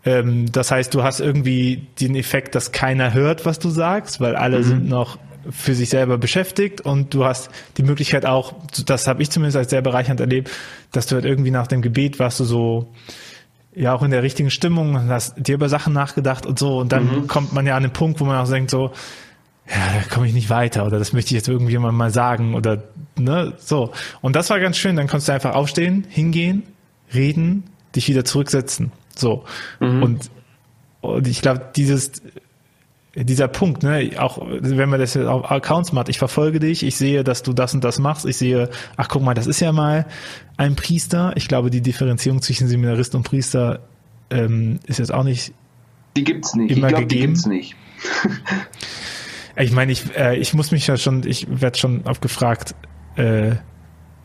[0.03, 4.35] Ähm, das heißt, du hast irgendwie den Effekt, dass keiner hört, was du sagst, weil
[4.35, 4.63] alle mhm.
[4.63, 5.17] sind noch
[5.49, 8.53] für sich selber beschäftigt und du hast die Möglichkeit auch,
[8.85, 10.51] das habe ich zumindest als sehr bereichernd erlebt,
[10.91, 12.93] dass du halt irgendwie nach dem Gebet warst du so
[13.73, 17.05] ja auch in der richtigen Stimmung hast dir über Sachen nachgedacht und so und dann
[17.05, 17.27] mhm.
[17.27, 18.91] kommt man ja an den Punkt, wo man auch denkt so,
[19.71, 22.83] ja, da komme ich nicht weiter oder das möchte ich jetzt irgendwie mal sagen oder
[23.17, 23.91] ne, so.
[24.19, 26.63] Und das war ganz schön, dann konntest du einfach aufstehen, hingehen,
[27.13, 27.63] reden,
[27.95, 28.91] dich wieder zurücksetzen.
[29.15, 29.45] So.
[29.79, 30.03] Mhm.
[30.03, 30.31] Und,
[30.99, 32.21] und ich glaube, dieses,
[33.15, 37.23] dieser Punkt, ne, auch wenn man das auf Accounts macht, ich verfolge dich, ich sehe,
[37.23, 40.05] dass du das und das machst, ich sehe, ach guck mal, das ist ja mal
[40.57, 41.31] ein Priester.
[41.35, 43.79] Ich glaube, die Differenzierung zwischen Seminarist und Priester
[44.29, 45.53] ähm, ist jetzt auch nicht.
[46.17, 46.75] Die gibt's nicht.
[46.75, 47.21] Immer ich glaub, gegeben.
[47.21, 47.75] Die gibt's nicht.
[49.55, 52.75] Ich meine, ich, äh, ich muss mich ja schon, ich werde schon oft gefragt,
[53.15, 53.51] äh,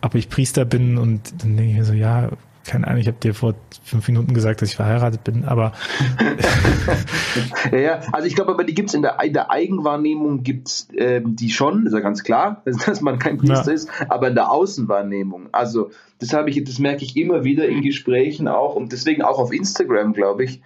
[0.03, 2.31] ob ich Priester bin und dann denke ich mir so, ja,
[2.67, 5.73] keine Ahnung, ich habe dir vor fünf Minuten gesagt, dass ich verheiratet bin, aber.
[7.73, 10.89] ja, ja, also ich glaube, aber die gibt es in der, in der Eigenwahrnehmung gibt's
[10.97, 13.73] ähm, die schon, ist ja ganz klar, dass man kein Priester ja.
[13.73, 17.83] ist, aber in der Außenwahrnehmung, also das habe ich, das merke ich immer wieder in
[17.83, 20.61] Gesprächen auch und deswegen auch auf Instagram, glaube ich,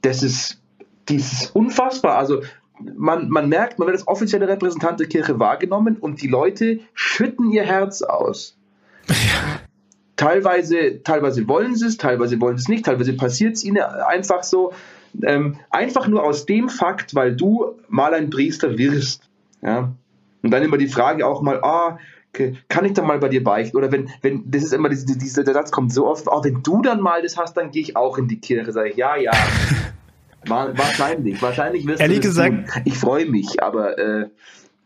[0.00, 0.58] das ist,
[1.08, 2.16] dieses unfassbar.
[2.16, 2.42] Also
[2.78, 7.50] man, man merkt, man wird als offizielle Repräsentant der Kirche wahrgenommen und die Leute schütten
[7.50, 8.56] ihr Herz aus.
[9.08, 9.60] Ja.
[10.16, 14.42] Teilweise, teilweise wollen sie es, teilweise wollen sie es nicht, teilweise passiert es ihnen einfach
[14.42, 14.72] so.
[15.22, 19.28] Ähm, einfach nur aus dem Fakt, weil du mal ein Priester wirst.
[19.60, 19.92] Ja?
[20.42, 21.98] Und dann immer die Frage auch mal, ah,
[22.68, 23.76] kann ich dann mal bei dir beichten?
[23.76, 26.80] Oder wenn, wenn, das ist immer, dieser, dieser Satz kommt so oft, oh, wenn du
[26.80, 28.72] dann mal das hast, dann gehe ich auch in die Kirche.
[28.72, 29.32] Sag ich, ja, ja.
[30.46, 32.82] wahrscheinlich, wahrscheinlich wirst ehrlich du gesagt, tun.
[32.84, 34.26] Ich freue mich, aber äh,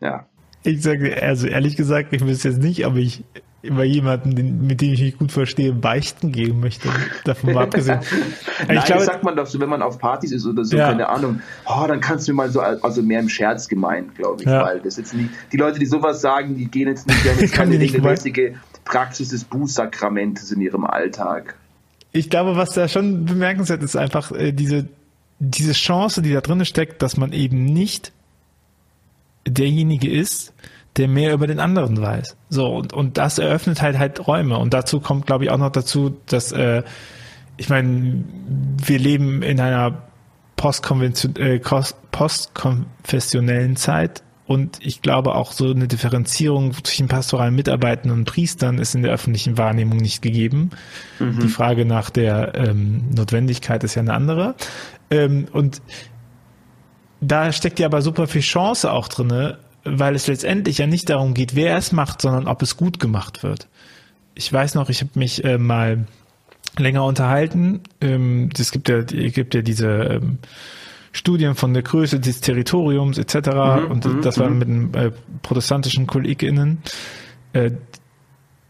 [0.01, 0.25] ja.
[0.63, 3.23] Ich sage, also ehrlich gesagt, ich wüsste jetzt nicht, ob ich
[3.63, 6.89] über jemanden, mit dem ich mich gut verstehe, beichten geben möchte.
[7.23, 7.99] Davon mal abgesehen.
[8.67, 10.77] Nein, ich glaube, das sagt man doch so, wenn man auf Partys ist oder so,
[10.77, 10.89] ja.
[10.89, 11.41] keine Ahnung.
[11.65, 14.63] Oh, dann kannst du mal so, also mehr im Scherz gemeint, glaube ich, ja.
[14.63, 17.39] weil das jetzt nicht, die Leute, die sowas sagen, die gehen jetzt nicht, die haben
[17.41, 18.53] jetzt keine regelmäßige
[18.85, 21.55] Praxis des Bußsakramentes in ihrem Alltag.
[22.11, 24.87] Ich glaube, was da schon bemerkenswert ist, einfach äh, diese,
[25.39, 28.11] diese Chance, die da drin steckt, dass man eben nicht
[29.47, 30.53] derjenige ist,
[30.97, 32.35] der mehr über den anderen weiß.
[32.49, 34.57] So, und, und das eröffnet halt halt Räume.
[34.57, 36.83] Und dazu kommt, glaube ich, auch noch dazu, dass, äh,
[37.55, 38.23] ich meine,
[38.83, 40.03] wir leben in einer
[40.57, 41.59] äh,
[42.11, 44.23] postkonfessionellen Zeit.
[44.47, 49.11] Und ich glaube auch so eine Differenzierung zwischen pastoralen Mitarbeitern und Priestern ist in der
[49.11, 50.69] öffentlichen Wahrnehmung nicht gegeben.
[51.19, 51.41] Mhm.
[51.41, 54.55] Die Frage nach der ähm, Notwendigkeit ist ja eine andere.
[55.09, 55.81] Ähm, und
[57.21, 61.33] da steckt ja aber super viel Chance auch drinne, weil es letztendlich ja nicht darum
[61.33, 63.67] geht, wer es macht, sondern ob es gut gemacht wird.
[64.35, 66.05] Ich weiß noch, ich habe mich äh, mal
[66.77, 67.81] länger unterhalten.
[68.01, 70.39] Ähm, es gibt ja, gibt ja diese ähm,
[71.11, 73.35] Studien von der Größe des Territoriums etc.
[73.35, 74.57] Mhm, und mhm, das war mhm.
[74.59, 76.79] mit den äh, protestantischen KollegInnen,
[77.53, 77.71] äh,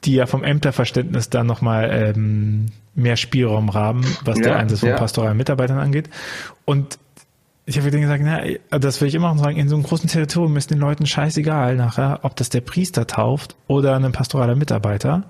[0.05, 4.89] die ja vom Ämterverständnis da nochmal ähm, mehr Spielraum haben, was ja, der Einsatz von
[4.89, 4.97] ja.
[4.97, 6.09] pastoralen Mitarbeitern angeht.
[6.65, 6.99] Und
[7.65, 10.09] ich habe dann gesagt, na, das will ich immer noch sagen, in so einem großen
[10.09, 15.25] Territorium ist den Leuten scheißegal nachher, ob das der Priester tauft oder ein pastoraler Mitarbeiter.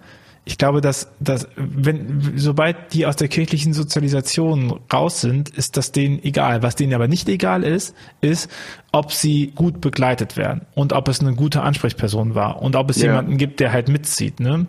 [0.45, 5.91] Ich glaube, dass, dass wenn, sobald die aus der kirchlichen Sozialisation raus sind, ist das
[5.91, 6.63] denen egal.
[6.63, 8.49] Was denen aber nicht egal ist, ist,
[8.93, 13.01] ob sie gut begleitet werden und ob es eine gute Ansprechperson war und ob es
[13.01, 13.07] ja.
[13.07, 14.39] jemanden gibt, der halt mitzieht.
[14.39, 14.67] Ne?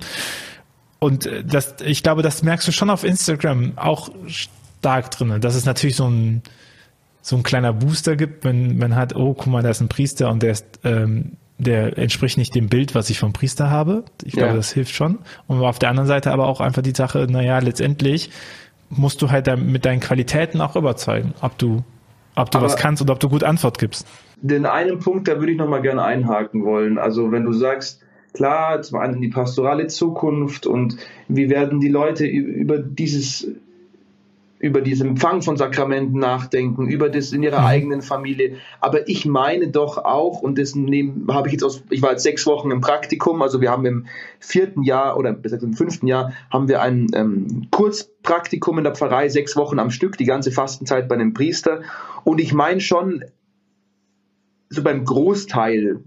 [1.00, 5.40] Und das, ich glaube, das merkst du schon auf Instagram auch stark drinnen.
[5.40, 6.42] Das ist natürlich so ein,
[7.22, 10.30] so ein kleiner Booster gibt, wenn man hat, oh, guck mal, da ist ein Priester
[10.30, 14.04] und der ist, ähm, der entspricht nicht dem Bild, was ich vom Priester habe.
[14.24, 14.56] Ich glaube, ja.
[14.56, 15.18] das hilft schon.
[15.46, 18.30] Und auf der anderen Seite aber auch einfach die Sache, naja, letztendlich
[18.90, 21.84] musst du halt mit deinen Qualitäten auch überzeugen, ob du,
[22.34, 24.06] ob du aber was kannst und ob du gut Antwort gibst.
[24.40, 26.96] Den einen Punkt, da würde ich nochmal gerne einhaken wollen.
[26.96, 28.00] Also wenn du sagst,
[28.32, 30.96] klar, zum einen die pastorale Zukunft und
[31.28, 33.48] wie werden die Leute über dieses
[34.60, 37.66] über diesen Empfang von Sakramenten nachdenken, über das in ihrer mhm.
[37.66, 38.56] eigenen Familie.
[38.80, 42.46] Aber ich meine doch auch, und das habe ich jetzt aus, ich war jetzt sechs
[42.46, 44.06] Wochen im Praktikum, also wir haben im
[44.40, 49.28] vierten Jahr oder besser im fünften Jahr haben wir ein ähm, Kurzpraktikum in der Pfarrei,
[49.28, 51.82] sechs Wochen am Stück, die ganze Fastenzeit bei einem Priester.
[52.24, 53.24] Und ich meine schon,
[54.70, 56.00] so beim Großteil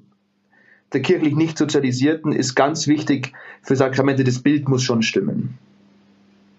[0.93, 5.57] der kirchlich nicht Sozialisierten ist ganz wichtig für Sakramente, das Bild muss schon stimmen.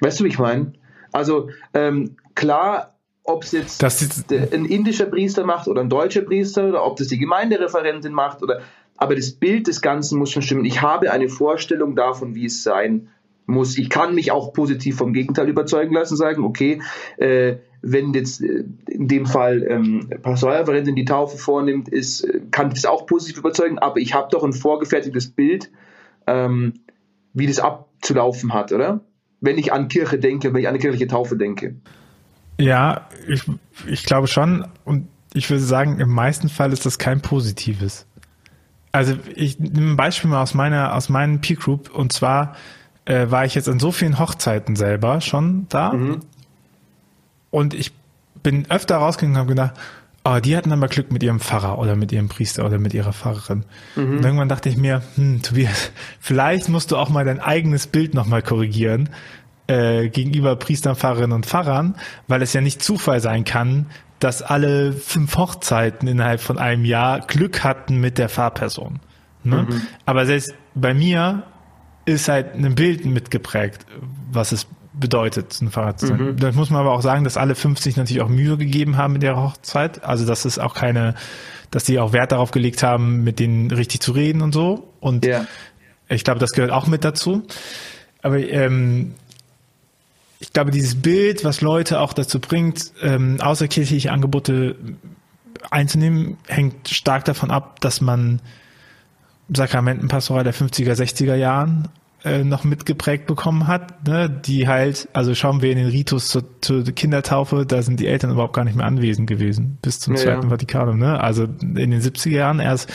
[0.01, 0.73] Weißt du, wie ich meine?
[1.13, 6.85] Also ähm, klar, ob es jetzt ein indischer Priester macht oder ein deutscher Priester oder
[6.85, 8.63] ob das die Gemeindereferentin macht oder
[8.97, 10.65] aber das Bild des Ganzen muss schon stimmen.
[10.65, 13.09] Ich habe eine Vorstellung davon, wie es sein
[13.47, 13.79] muss.
[13.79, 16.81] Ich kann mich auch positiv vom Gegenteil überzeugen lassen, sagen, okay,
[17.17, 22.69] äh, wenn jetzt äh, in dem Fall ähm, Pastoralreferentin die Taufe vornimmt, ist, äh, kann
[22.69, 25.71] ich das auch positiv überzeugen, aber ich habe doch ein vorgefertigtes Bild,
[26.27, 26.75] ähm,
[27.35, 29.01] wie das abzulaufen hat, oder?
[29.43, 31.75] wenn ich an Kirche denke, wenn ich an eine kirchliche Taufe denke.
[32.59, 33.43] Ja, ich,
[33.87, 34.65] ich glaube schon.
[34.85, 38.07] Und ich würde sagen, im meisten Fall ist das kein positives.
[38.93, 42.55] Also ich nehme ein Beispiel mal aus meiner, aus meinen Peer Group und zwar
[43.05, 46.21] äh, war ich jetzt an so vielen Hochzeiten selber schon da mhm.
[47.51, 47.93] und ich
[48.43, 49.75] bin öfter rausgegangen und habe gedacht,
[50.25, 53.13] oh, die hatten aber Glück mit ihrem Pfarrer oder mit ihrem Priester oder mit ihrer
[53.13, 53.65] Pfarrerin.
[53.97, 54.19] Mhm.
[54.19, 58.15] Und irgendwann dachte ich mir, hm, Tobias, vielleicht musst du auch mal dein eigenes Bild
[58.15, 59.11] nochmal korrigieren
[59.67, 61.97] äh, gegenüber Priestern, Pfarrerinnen und Pfarrern,
[62.29, 63.87] weil es ja nicht Zufall sein kann,
[64.19, 69.01] dass alle fünf Hochzeiten innerhalb von einem Jahr Glück hatten mit der Fahrperson.
[69.43, 69.67] Ne?
[69.69, 69.83] Mhm.
[70.07, 71.43] Aber selbst bei mir
[72.05, 73.87] ist halt ein Bild mitgeprägt,
[74.31, 76.19] was es bedeutet, ein Pfarrer zu sein.
[76.19, 76.37] Mhm.
[76.37, 79.21] Das muss man aber auch sagen, dass alle 50 natürlich auch Mühe gegeben haben in
[79.21, 80.05] der Hochzeit.
[80.05, 81.15] Also dass es auch keine,
[81.71, 84.93] dass die auch Wert darauf gelegt haben, mit denen richtig zu reden und so.
[85.01, 85.47] Und ja.
[86.09, 87.47] ich glaube, das gehört auch mit dazu.
[88.21, 89.15] Aber ähm,
[90.39, 94.77] ich glaube, dieses Bild, was Leute auch dazu bringt, ähm, außerkirchliche Angebote
[95.71, 98.41] einzunehmen, hängt stark davon ab, dass man
[99.55, 101.89] Sakramentenpastoral der 50er, 60er Jahren
[102.25, 104.31] äh, noch mitgeprägt bekommen hat, ne?
[104.31, 108.31] die halt, also schauen wir in den Ritus zur, zur Kindertaufe, da sind die Eltern
[108.31, 110.49] überhaupt gar nicht mehr anwesend gewesen, bis zum ja, Zweiten ja.
[110.51, 111.21] Vatikanum, ne?
[111.21, 112.93] also in den 70er Jahren erst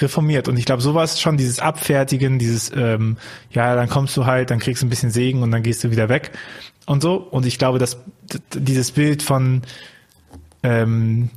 [0.00, 3.16] reformiert und ich glaube, sowas schon, dieses Abfertigen, dieses, ähm,
[3.50, 5.90] ja, dann kommst du halt, dann kriegst du ein bisschen Segen und dann gehst du
[5.90, 6.30] wieder weg
[6.86, 7.98] und so und ich glaube, dass
[8.54, 9.62] dieses Bild von
[10.62, 11.30] ähm,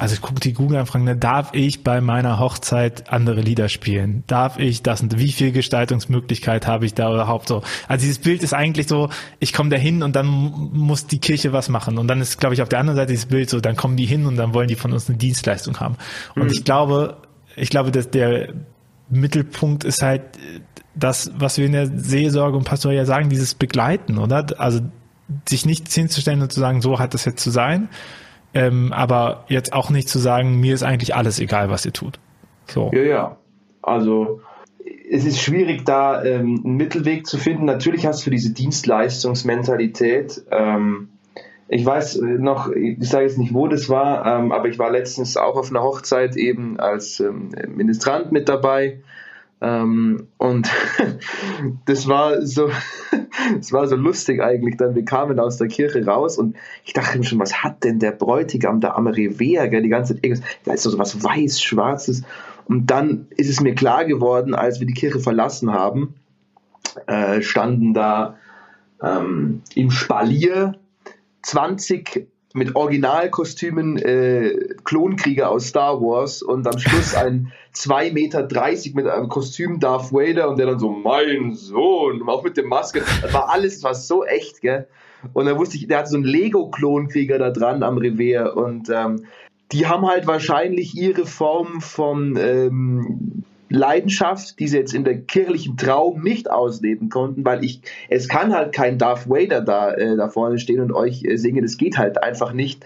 [0.00, 4.24] also ich gucke die Google-Anfragen, ne, darf ich bei meiner Hochzeit andere Lieder spielen?
[4.26, 7.62] Darf ich das und wie viel Gestaltungsmöglichkeit habe ich da überhaupt so?
[7.86, 9.10] Also dieses Bild ist eigentlich so,
[9.40, 11.98] ich komme da hin und dann muss die Kirche was machen.
[11.98, 14.06] Und dann ist, glaube ich, auf der anderen Seite dieses Bild so, dann kommen die
[14.06, 15.96] hin und dann wollen die von uns eine Dienstleistung haben.
[16.34, 16.50] Und mhm.
[16.50, 17.18] ich glaube,
[17.54, 18.54] ich glaube, dass der
[19.10, 20.22] Mittelpunkt ist halt
[20.94, 24.46] das, was wir in der Seelsorge und Pastoral ja sagen, dieses Begleiten, oder?
[24.58, 24.80] Also
[25.46, 27.90] sich nicht hinzustellen und zu sagen, so hat das jetzt zu sein,
[28.54, 32.18] ähm, aber jetzt auch nicht zu sagen, mir ist eigentlich alles egal, was ihr tut.
[32.66, 32.90] So.
[32.92, 33.36] Ja, ja.
[33.82, 34.40] Also
[35.10, 37.64] es ist schwierig, da ähm, einen Mittelweg zu finden.
[37.64, 40.42] Natürlich hast du diese Dienstleistungsmentalität.
[40.50, 41.08] Ähm,
[41.68, 45.36] ich weiß noch, ich sage jetzt nicht, wo das war, ähm, aber ich war letztens
[45.36, 49.00] auch auf einer Hochzeit eben als ähm, Ministrant mit dabei.
[49.62, 50.70] Ähm, und
[51.84, 52.70] das war so,
[53.56, 54.76] das war so lustig eigentlich.
[54.76, 57.98] Dann wir kamen aus der Kirche raus und ich dachte mir schon, was hat denn
[57.98, 62.22] der Bräutigam da am Revier, gell, die ganze Zeit irgendwas, da ist so was weiß-schwarzes.
[62.66, 66.14] Und dann ist es mir klar geworden, als wir die Kirche verlassen haben,
[67.06, 68.36] äh, standen da
[69.02, 70.78] ähm, im Spalier
[71.42, 78.48] 20 mit Originalkostümen äh, Klonkrieger aus Star Wars und am Schluss ein 2,30 Meter
[78.94, 83.02] mit einem Kostüm Darth Vader und der dann so, mein Sohn, auch mit der Maske.
[83.22, 84.88] Das war alles, was so echt, gell?
[85.32, 89.26] Und dann wusste ich, der hatte so einen Lego-Klonkrieger da dran am Revier und ähm,
[89.70, 95.76] die haben halt wahrscheinlich ihre Form von ähm, Leidenschaft, die sie jetzt in der kirchlichen
[95.76, 100.28] Traum nicht ausleben konnten, weil ich, es kann halt kein Darth Vader da, äh, da
[100.28, 102.84] vorne stehen und euch äh, singen, das geht halt einfach nicht,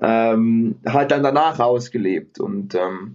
[0.00, 3.14] ähm, halt dann danach ausgelebt und ähm,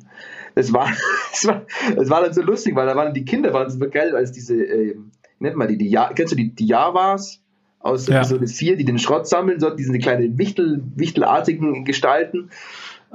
[0.55, 0.89] das war,
[1.31, 4.15] das war, das war dann so lustig, weil da waren die Kinder waren so geil,
[4.15, 4.97] als diese, äh,
[5.39, 7.41] nennt man die, die ja kennst du die, die Javas?
[7.83, 8.17] aus ja.
[8.17, 12.51] Episode 4, die den Schrott sammeln, so diese kleinen Wichtel, wichtelartigen Gestalten.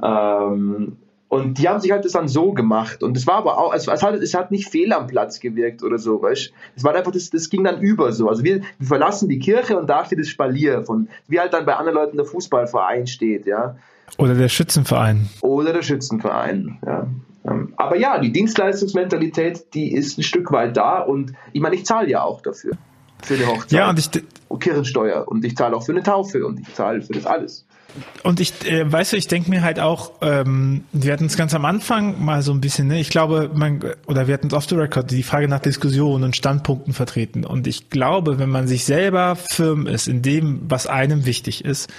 [0.03, 0.97] Ähm,
[1.29, 3.03] und die haben sich halt das dann so gemacht.
[3.03, 5.83] Und es war aber auch, es, es, hat, es hat nicht fehl am Platz gewirkt
[5.83, 8.29] oder so, weißt Es war einfach, das, das ging dann über so.
[8.29, 11.65] Also wir, wir verlassen die Kirche und da steht das Spalier von, wie halt dann
[11.65, 13.75] bei anderen Leuten der Fußballverein steht, ja.
[14.17, 15.29] Oder der Schützenverein.
[15.41, 17.07] Oder der Schützenverein, ja.
[17.45, 21.85] Ähm, aber ja, die Dienstleistungsmentalität, die ist ein Stück weit da und ich meine, ich
[21.85, 22.71] zahle ja auch dafür.
[23.23, 23.71] Für die Hochzeit.
[23.71, 24.09] Ja, und ich.
[24.47, 25.27] Und Kirchensteuer.
[25.27, 27.65] Und ich zahle auch für eine Taufe und ich zahle für das alles.
[28.23, 31.53] Und ich, äh, weißt du, ich denke mir halt auch, ähm, wir hatten es ganz
[31.53, 32.99] am Anfang mal so ein bisschen, ne?
[32.99, 36.35] ich glaube, man, oder wir hatten es off the record, die Frage nach Diskussionen und
[36.35, 37.45] Standpunkten vertreten.
[37.45, 41.91] Und ich glaube, wenn man sich selber firm ist in dem, was einem wichtig ist,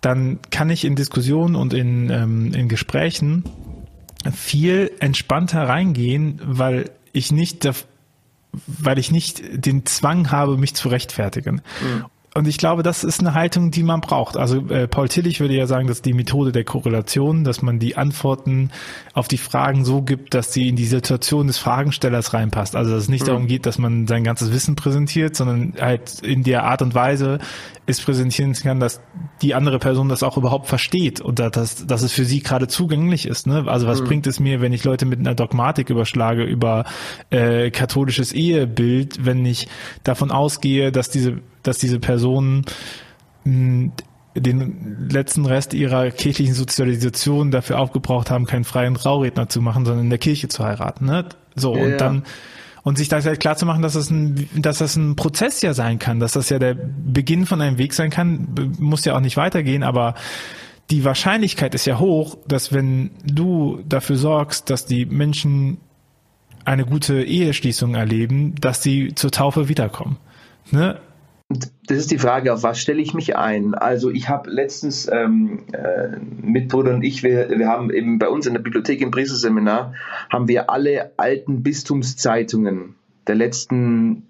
[0.00, 3.44] dann kann ich in Diskussionen und in, ähm, in Gesprächen
[4.32, 7.68] viel entspannter reingehen, weil ich nicht
[8.66, 11.62] weil ich nicht den Zwang habe, mich zu rechtfertigen.
[11.82, 12.04] Mhm.
[12.36, 14.36] Und ich glaube, das ist eine Haltung, die man braucht.
[14.36, 17.96] Also äh, Paul Tillich würde ja sagen, dass die Methode der Korrelation, dass man die
[17.96, 18.70] Antworten
[19.12, 22.74] auf die Fragen so gibt, dass sie in die Situation des Fragenstellers reinpasst.
[22.74, 23.26] Also dass es nicht mhm.
[23.26, 27.38] darum geht, dass man sein ganzes Wissen präsentiert, sondern halt in der Art und Weise
[27.86, 29.00] es präsentieren kann, dass
[29.40, 33.26] die andere Person das auch überhaupt versteht und dass, dass es für sie gerade zugänglich
[33.26, 33.46] ist.
[33.46, 33.64] Ne?
[33.68, 34.06] Also was mhm.
[34.06, 36.84] bringt es mir, wenn ich Leute mit einer Dogmatik überschlage über
[37.30, 39.68] äh, katholisches Ehebild, wenn ich
[40.02, 42.64] davon ausgehe, dass diese dass diese Personen
[43.44, 43.92] hm,
[44.36, 50.04] den letzten Rest ihrer kirchlichen Sozialisation dafür aufgebraucht haben, keinen freien Trauredner zu machen, sondern
[50.04, 51.06] in der Kirche zu heiraten.
[51.06, 51.26] Ne?
[51.54, 52.24] So, ja, und dann
[52.82, 55.72] und sich da halt klar zu machen, dass das ein, dass das ein Prozess ja
[55.72, 58.48] sein kann, dass das ja der Beginn von einem Weg sein kann,
[58.78, 60.14] muss ja auch nicht weitergehen, aber
[60.90, 65.78] die Wahrscheinlichkeit ist ja hoch, dass wenn du dafür sorgst, dass die Menschen
[66.66, 70.18] eine gute Eheschließung erleben, dass sie zur Taufe wiederkommen.
[70.70, 70.98] Ne?
[71.48, 73.74] Das ist die Frage, auf was stelle ich mich ein?
[73.74, 78.46] Also ich habe letztens ähm, äh, Mitbruder und ich, wir, wir haben eben bei uns
[78.46, 79.94] in der Bibliothek im Priesterseminar,
[80.30, 82.94] haben wir alle alten Bistumszeitungen
[83.26, 84.26] der letzten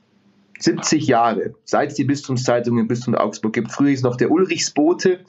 [0.58, 3.70] 70 Jahre, seit es die Bistumszeitung in Bistum Augsburg gibt.
[3.70, 5.20] Früher ist noch der Ulrichsbote,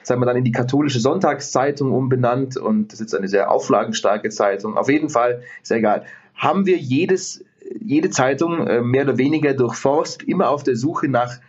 [0.00, 3.50] das haben wir dann in die katholische Sonntagszeitung umbenannt und das ist jetzt eine sehr
[3.50, 4.76] auflagenstarke Zeitung.
[4.76, 6.04] Auf jeden Fall, ist ja egal.
[6.34, 7.44] Haben wir jedes,
[7.80, 11.40] jede Zeitung äh, mehr oder weniger durchforstet, immer auf der Suche nach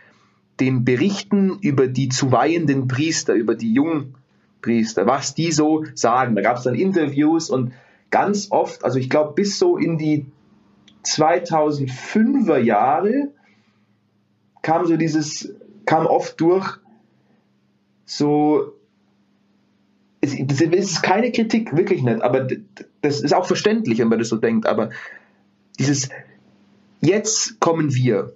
[0.60, 4.14] den Berichten über die zu weihenden Priester, über die jungen
[4.62, 6.36] Priester, was die so sagen.
[6.36, 7.72] Da gab es dann Interviews und
[8.10, 10.26] ganz oft, also ich glaube bis so in die
[11.04, 13.30] 2005er Jahre
[14.62, 15.54] kam so dieses,
[15.84, 16.78] kam oft durch,
[18.06, 18.72] so,
[20.20, 22.46] es, es ist keine Kritik, wirklich nicht, aber
[23.02, 24.90] das ist auch verständlich, wenn man das so denkt, aber
[25.78, 26.08] dieses,
[27.00, 28.32] jetzt kommen wir.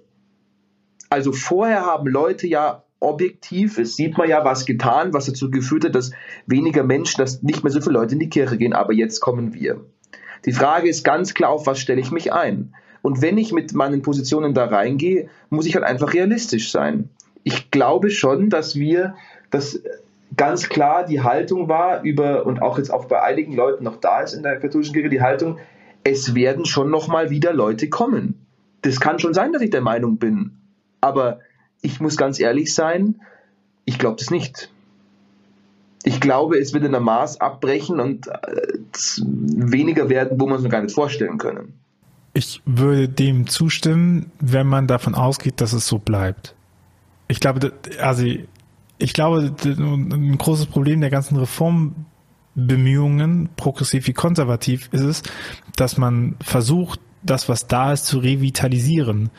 [1.09, 5.85] Also vorher haben Leute ja objektiv, es sieht man ja, was getan, was dazu geführt
[5.85, 6.11] hat, dass
[6.45, 9.53] weniger Menschen, dass nicht mehr so viele Leute in die Kirche gehen, aber jetzt kommen
[9.53, 9.81] wir.
[10.45, 12.73] Die Frage ist ganz klar, auf was stelle ich mich ein?
[13.01, 17.09] Und wenn ich mit meinen Positionen da reingehe, muss ich halt einfach realistisch sein.
[17.43, 19.15] Ich glaube schon, dass wir,
[19.49, 19.81] dass
[20.35, 24.21] ganz klar die Haltung war über, und auch jetzt auch bei einigen Leuten noch da
[24.21, 25.57] ist in der katholischen Kirche, die Haltung,
[26.03, 28.45] es werden schon nochmal wieder Leute kommen.
[28.81, 30.57] Das kann schon sein, dass ich der Meinung bin.
[31.01, 31.39] Aber
[31.81, 33.21] ich muss ganz ehrlich sein,
[33.85, 34.69] ich glaube das nicht.
[36.03, 38.31] Ich glaube, es wird in der Maß abbrechen und äh,
[39.23, 41.73] weniger werden, wo man es noch gar nicht vorstellen können.
[42.33, 46.55] Ich würde dem zustimmen, wenn man davon ausgeht, dass es so bleibt.
[47.27, 48.25] Ich glaube, also
[48.97, 51.37] ich glaube, ein großes Problem der ganzen
[52.59, 55.23] Reformbemühungen, progressiv wie konservativ, ist es,
[55.75, 59.29] dass man versucht, das, was da ist, zu revitalisieren.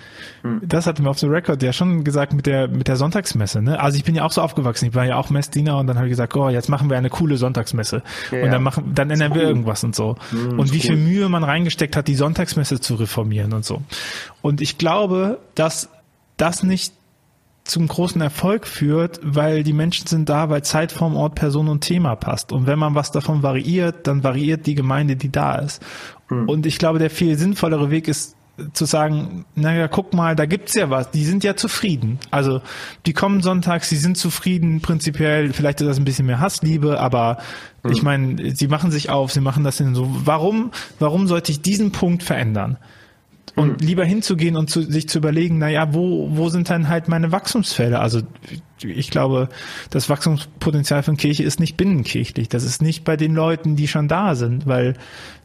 [0.42, 0.60] Hm.
[0.62, 3.62] Das hatten wir auf The Record ja schon gesagt mit der, mit der Sonntagsmesse.
[3.62, 3.80] Ne?
[3.80, 4.90] Also ich bin ja auch so aufgewachsen.
[4.90, 7.08] Ich war ja auch Messdiener und dann habe ich gesagt, oh, jetzt machen wir eine
[7.08, 8.02] coole Sonntagsmesse.
[8.32, 10.16] Ja, und dann machen, dann ändern wir irgendwas und so.
[10.28, 13.80] Hm, und wie viel Mühe man reingesteckt hat, die Sonntagsmesse zu reformieren und so.
[14.42, 15.88] Und ich glaube, dass
[16.36, 16.92] das nicht
[17.70, 22.16] zum großen Erfolg führt, weil die Menschen sind da, weil Zeitform, Ort, Person und Thema
[22.16, 22.52] passt.
[22.52, 25.80] Und wenn man was davon variiert, dann variiert die Gemeinde, die da ist.
[26.28, 26.48] Mhm.
[26.48, 28.36] Und ich glaube, der viel sinnvollere Weg ist,
[28.74, 32.18] zu sagen, naja, guck mal, da gibt's ja was, die sind ja zufrieden.
[32.30, 32.60] Also
[33.06, 37.38] die kommen sonntags, sie sind zufrieden, prinzipiell, vielleicht ist das ein bisschen mehr Hassliebe, aber
[37.84, 37.92] mhm.
[37.92, 40.08] ich meine, sie machen sich auf, sie machen das in so.
[40.24, 42.76] Warum, warum sollte ich diesen Punkt verändern?
[43.56, 43.86] Und mhm.
[43.86, 48.00] lieber hinzugehen und zu, sich zu überlegen, naja, wo, wo sind dann halt meine Wachstumsfelder?
[48.00, 48.22] Also
[48.82, 49.48] ich glaube,
[49.90, 52.48] das Wachstumspotenzial von Kirche ist nicht binnenkirchlich.
[52.48, 54.94] Das ist nicht bei den Leuten, die schon da sind, weil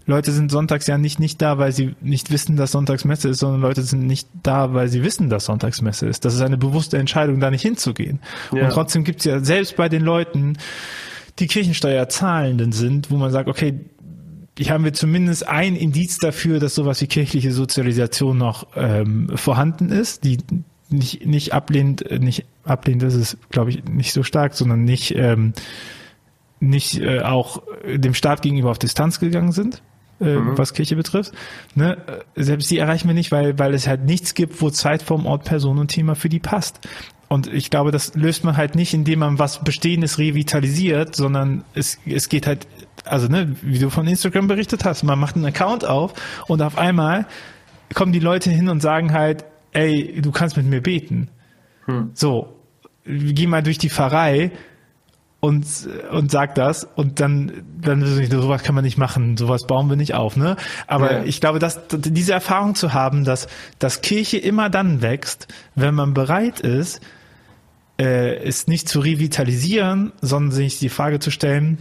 [0.07, 3.61] Leute sind sonntags ja nicht, nicht da, weil sie nicht wissen, dass Sonntagsmesse ist, sondern
[3.61, 6.25] Leute sind nicht da, weil sie wissen, dass Sonntagsmesse ist.
[6.25, 8.19] Das ist eine bewusste Entscheidung, da nicht hinzugehen.
[8.51, 8.65] Ja.
[8.65, 10.57] Und trotzdem gibt's ja selbst bei den Leuten,
[11.39, 13.79] die Kirchensteuerzahlenden sind, wo man sagt, okay,
[14.57, 19.89] hier haben wir zumindest ein Indiz dafür, dass sowas wie kirchliche Sozialisation noch ähm, vorhanden
[19.89, 20.37] ist, die
[20.89, 25.53] nicht, nicht ablehnt, nicht ablehnt, das ist, glaube ich, nicht so stark, sondern nicht, ähm,
[26.59, 29.81] nicht äh, auch dem Staat gegenüber auf Distanz gegangen sind.
[30.21, 30.57] Äh, mhm.
[30.57, 31.33] was Kirche betrifft.
[31.75, 31.97] Ne?
[32.37, 35.77] Selbst die erreichen wir nicht, weil, weil es halt nichts gibt, wo Zeitform, Ort, Person
[35.77, 36.79] und Thema für die passt.
[37.27, 41.97] Und ich glaube, das löst man halt nicht, indem man was Bestehendes revitalisiert, sondern es,
[42.05, 42.67] es geht halt
[43.05, 46.13] also ne, wie du von Instagram berichtet hast, man macht einen Account auf
[46.47, 47.25] und auf einmal
[47.93, 51.29] kommen die Leute hin und sagen halt, ey, du kannst mit mir beten.
[51.85, 52.11] Hm.
[52.13, 52.59] So,
[53.05, 54.51] geh mal durch die Pfarrei
[55.45, 55.67] und,
[56.09, 60.15] und sag das und dann, dann sowas kann man nicht machen, sowas bauen wir nicht
[60.15, 60.55] auf, ne?
[60.87, 61.23] Aber ja.
[61.23, 66.15] ich glaube, dass diese Erfahrung zu haben, dass, dass Kirche immer dann wächst, wenn man
[66.15, 66.99] bereit ist,
[67.99, 71.77] äh, es nicht zu revitalisieren, sondern sich die Frage zu stellen,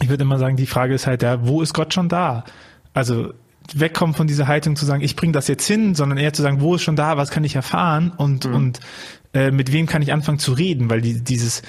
[0.00, 2.44] ich würde immer sagen, die Frage ist halt, ja, wo ist Gott schon da?
[2.92, 3.34] Also
[3.74, 6.60] wegkommen von dieser Haltung zu sagen, ich bringe das jetzt hin, sondern eher zu sagen,
[6.60, 8.54] wo ist schon da, was kann ich erfahren und, mhm.
[8.54, 8.80] und
[9.32, 11.62] äh, mit wem kann ich anfangen zu reden, weil die, dieses,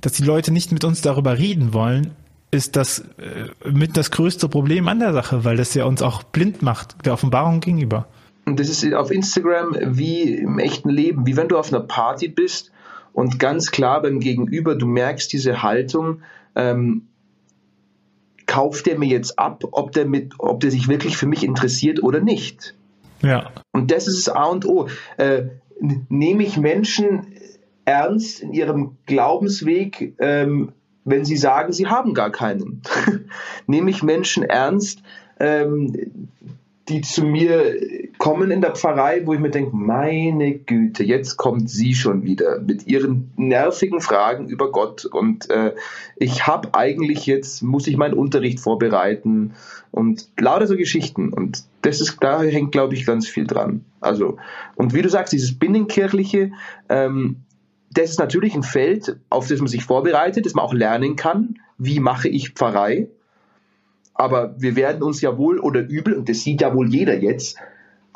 [0.00, 2.12] dass die Leute nicht mit uns darüber reden wollen,
[2.50, 6.22] ist das äh, mit das größte Problem an der Sache, weil das ja uns auch
[6.22, 8.06] blind macht, der Offenbarung gegenüber.
[8.44, 12.28] Und das ist auf Instagram wie im echten Leben, wie wenn du auf einer Party
[12.28, 12.70] bist
[13.12, 16.20] und ganz klar beim Gegenüber, du merkst diese Haltung,
[16.54, 17.08] ähm,
[18.46, 22.02] kauft der mir jetzt ab, ob der, mit, ob der sich wirklich für mich interessiert
[22.02, 22.74] oder nicht.
[23.22, 23.50] Ja.
[23.72, 24.88] Und das ist das A und O.
[25.16, 25.46] Äh,
[26.08, 27.26] nehme ich Menschen
[27.86, 30.72] ernst in ihrem Glaubensweg, ähm,
[31.04, 32.82] wenn sie sagen, sie haben gar keinen?
[33.66, 35.02] nehme ich Menschen ernst,
[35.38, 35.94] ähm,
[36.88, 37.76] die zu mir
[38.18, 42.60] kommen in der Pfarrei, wo ich mir denke, meine Güte, jetzt kommt sie schon wieder
[42.60, 45.74] mit ihren nervigen Fragen über Gott und äh,
[46.16, 49.54] ich habe eigentlich jetzt, muss ich meinen Unterricht vorbereiten
[49.90, 53.84] und lauter so Geschichten und das ist, da hängt glaube ich ganz viel dran.
[54.00, 54.36] Also
[54.76, 56.52] und wie du sagst, dieses Binnenkirchliche,
[56.88, 57.42] ähm,
[57.96, 61.58] das ist natürlich ein Feld, auf das man sich vorbereitet, das man auch lernen kann,
[61.78, 63.08] wie mache ich Pfarrei,
[64.14, 67.56] aber wir werden uns ja wohl oder übel, und das sieht ja wohl jeder jetzt,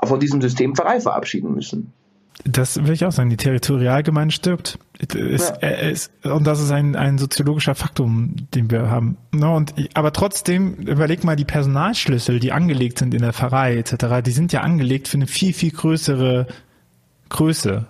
[0.02, 1.92] von diesem System Pfarrei verabschieden müssen.
[2.44, 3.28] Das will ich auch sagen.
[3.28, 4.78] Die Territorialgemeinde stirbt.
[5.14, 5.68] Ist, ja.
[5.68, 9.18] ist, und das ist ein, ein soziologischer Faktum, den wir haben.
[9.32, 14.22] No, und, aber trotzdem, überleg mal die Personalschlüssel, die angelegt sind in der Pfarrei etc.,
[14.24, 16.46] die sind ja angelegt für eine viel, viel größere
[17.28, 17.86] Größe.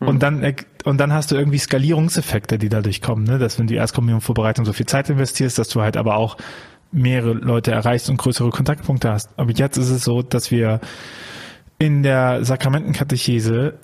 [0.00, 0.08] Mhm.
[0.08, 3.38] Und dann, und dann hast du irgendwie Skalierungseffekte, die dadurch kommen, ne?
[3.38, 6.36] dass wenn du die Erstkommunionvorbereitung so viel Zeit investierst, dass du halt aber auch
[6.92, 9.30] mehrere Leute erreichst und größere Kontaktpunkte hast.
[9.36, 10.80] Aber jetzt ist es so, dass wir
[11.78, 13.78] in der Sakramentenkatechese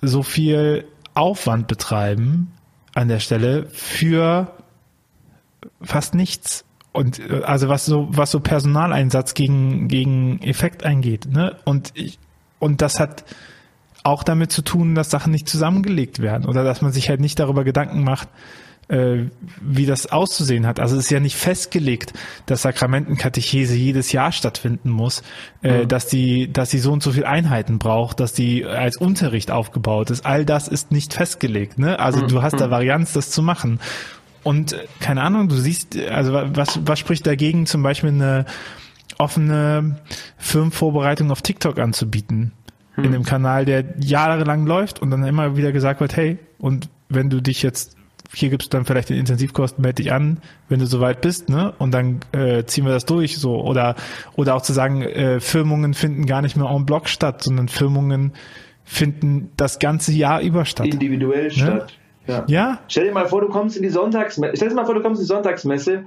[0.00, 2.52] so viel Aufwand betreiben
[2.94, 4.52] an der Stelle für
[5.82, 6.64] fast nichts.
[6.92, 11.56] Und äh, also was so, was so Personaleinsatz gegen, gegen Effekt eingeht, ne?
[11.64, 12.18] Und ich,
[12.58, 13.24] und das hat
[14.06, 17.38] auch damit zu tun, dass Sachen nicht zusammengelegt werden oder dass man sich halt nicht
[17.38, 18.28] darüber Gedanken macht,
[18.88, 19.24] äh,
[19.60, 20.78] wie das auszusehen hat.
[20.78, 22.12] Also es ist ja nicht festgelegt,
[22.46, 25.24] dass Sakramentenkatechese jedes Jahr stattfinden muss,
[25.62, 25.88] äh, mhm.
[25.88, 30.10] dass die, dass die so und so viel Einheiten braucht, dass die als Unterricht aufgebaut
[30.10, 30.24] ist.
[30.24, 31.78] All das ist nicht festgelegt.
[31.78, 31.98] Ne?
[31.98, 32.28] Also mhm.
[32.28, 32.70] du hast da mhm.
[32.70, 33.80] Varianz, das zu machen.
[34.44, 38.46] Und äh, keine Ahnung, du siehst, also was, was spricht dagegen, zum Beispiel eine
[39.18, 39.98] offene
[40.38, 42.52] Firmenvorbereitung auf TikTok anzubieten?
[42.96, 43.14] In mhm.
[43.14, 47.40] einem Kanal, der jahrelang läuft und dann immer wieder gesagt wird, hey, und wenn du
[47.40, 47.96] dich jetzt
[48.34, 50.38] hier gibt's dann vielleicht den Intensivkosten, melde dich an,
[50.68, 51.74] wenn du soweit bist, ne?
[51.78, 53.94] Und dann äh, ziehen wir das durch, so oder
[54.34, 58.32] oder auch zu sagen, äh, Firmungen finden gar nicht mehr en bloc statt, sondern Firmungen
[58.84, 60.86] finden das ganze Jahr über statt.
[60.86, 61.50] Individuell ne?
[61.50, 61.94] statt.
[62.26, 62.44] Ja.
[62.48, 62.78] ja.
[62.88, 64.56] Stell dir mal vor, du kommst in die Sonntagsmesse.
[64.56, 66.04] Stell dir mal vor, du kommst in die Sonntagsmesse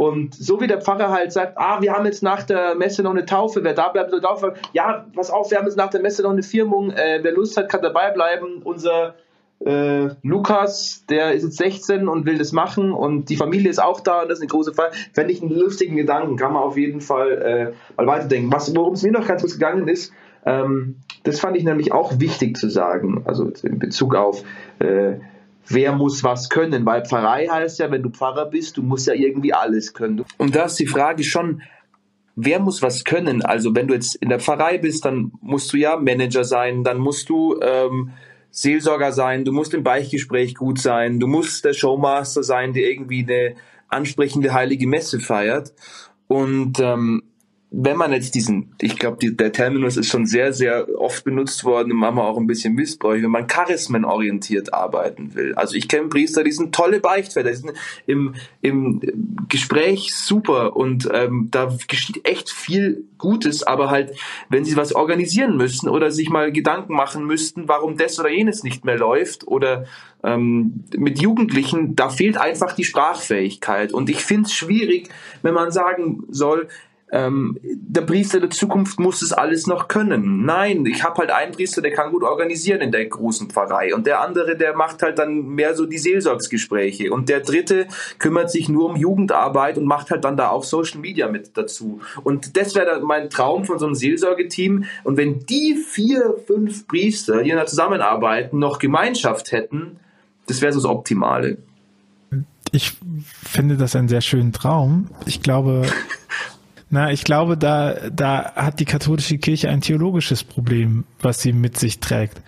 [0.00, 3.10] und so wie der Pfarrer halt sagt, ah, wir haben jetzt nach der Messe noch
[3.10, 4.54] eine Taufe, wer da bleibt, soll Taufe.
[4.72, 7.58] Ja, pass auf, wir haben jetzt nach der Messe noch eine Firmung, äh, wer Lust
[7.58, 8.62] hat, kann dabei bleiben.
[8.64, 9.16] Unser
[9.62, 14.00] äh, Lukas, der ist jetzt 16 und will das machen und die Familie ist auch
[14.00, 14.90] da und das ist eine große Feier.
[15.12, 18.50] Fände ich einen lustigen Gedanken, kann man auf jeden Fall äh, mal weiterdenken.
[18.74, 20.14] Worum es mir noch ganz kurz gegangen ist,
[20.46, 24.44] ähm, das fand ich nämlich auch wichtig zu sagen, also in Bezug auf
[24.78, 25.16] äh,
[25.70, 29.14] wer muss was können, weil Pfarrei heißt ja, wenn du Pfarrer bist, du musst ja
[29.14, 30.24] irgendwie alles können.
[30.36, 31.62] Und da ist die Frage schon,
[32.36, 33.42] wer muss was können?
[33.42, 36.98] Also wenn du jetzt in der Pfarrei bist, dann musst du ja Manager sein, dann
[36.98, 38.10] musst du ähm,
[38.50, 43.22] Seelsorger sein, du musst im Beichtgespräch gut sein, du musst der Showmaster sein, der irgendwie
[43.22, 43.54] eine
[43.88, 45.72] ansprechende heilige Messe feiert.
[46.26, 47.22] Und ähm,
[47.72, 51.64] wenn man jetzt diesen, ich glaube, die, der Terminus ist schon sehr, sehr oft benutzt
[51.64, 55.54] worden und manchmal auch ein bisschen missbräuchlich, wenn man charismenorientiert arbeiten will.
[55.54, 57.72] Also ich kenne Priester, die sind tolle Beichtväter, die sind
[58.06, 59.00] im, im
[59.48, 64.18] Gespräch super und ähm, da geschieht echt viel Gutes, aber halt,
[64.48, 68.64] wenn sie was organisieren müssen oder sich mal Gedanken machen müssten, warum das oder jenes
[68.64, 69.84] nicht mehr läuft oder
[70.24, 73.92] ähm, mit Jugendlichen, da fehlt einfach die Sprachfähigkeit.
[73.92, 75.08] Und ich finde es schwierig,
[75.42, 76.68] wenn man sagen soll,
[77.12, 80.44] ähm, der Priester der Zukunft muss es alles noch können.
[80.44, 84.06] Nein, ich habe halt einen Priester, der kann gut organisieren in der großen Pfarrei und
[84.06, 87.88] der andere, der macht halt dann mehr so die Seelsorgsgespräche und der dritte
[88.18, 92.00] kümmert sich nur um Jugendarbeit und macht halt dann da auch Social Media mit dazu.
[92.22, 94.84] Und das wäre mein Traum von so einem Seelsorgeteam.
[95.04, 99.96] Und wenn die vier, fünf Priester, die in der Zusammenarbeit noch Gemeinschaft hätten,
[100.46, 101.58] das wäre so das Optimale.
[102.72, 102.96] Ich
[103.44, 105.08] finde das einen sehr schönen Traum.
[105.26, 105.86] Ich glaube,
[106.90, 111.78] Na, ich glaube, da, da hat die katholische Kirche ein theologisches Problem, was sie mit
[111.78, 112.42] sich trägt.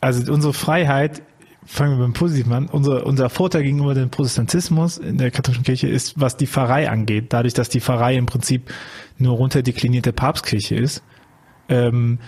[0.00, 1.22] Also unsere Freiheit,
[1.64, 5.86] fangen wir beim Positiven an, unser, unser Vorteil gegenüber dem Protestantismus in der katholischen Kirche
[5.86, 7.32] ist, was die Pfarrei angeht.
[7.32, 8.72] Dadurch, dass die Pfarrei im Prinzip
[9.18, 11.04] nur runterdeklinierte Papstkirche ist,
[11.68, 12.18] ähm,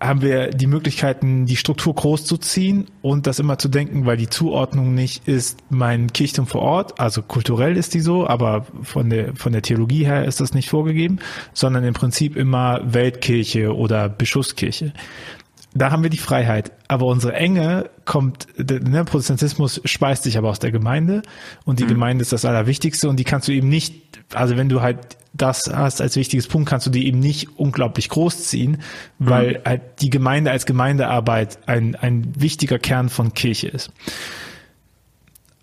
[0.00, 4.18] haben wir die Möglichkeiten, die Struktur groß zu ziehen und das immer zu denken, weil
[4.18, 9.08] die Zuordnung nicht ist mein Kirchturm vor Ort, also kulturell ist die so, aber von
[9.08, 11.18] der, von der Theologie her ist das nicht vorgegeben,
[11.54, 14.92] sondern im Prinzip immer Weltkirche oder Bischofskirche.
[15.72, 16.72] Da haben wir die Freiheit.
[16.88, 21.22] Aber unsere Enge kommt, der ne, Protestantismus speist sich aber aus der Gemeinde
[21.64, 21.88] und die mhm.
[21.88, 25.70] Gemeinde ist das Allerwichtigste und die kannst du eben nicht, also wenn du halt das
[25.72, 28.78] hast als wichtiges Punkt, kannst du die eben nicht unglaublich groß ziehen,
[29.18, 29.58] weil mhm.
[29.64, 33.92] halt die Gemeinde als Gemeindearbeit ein, ein wichtiger Kern von Kirche ist.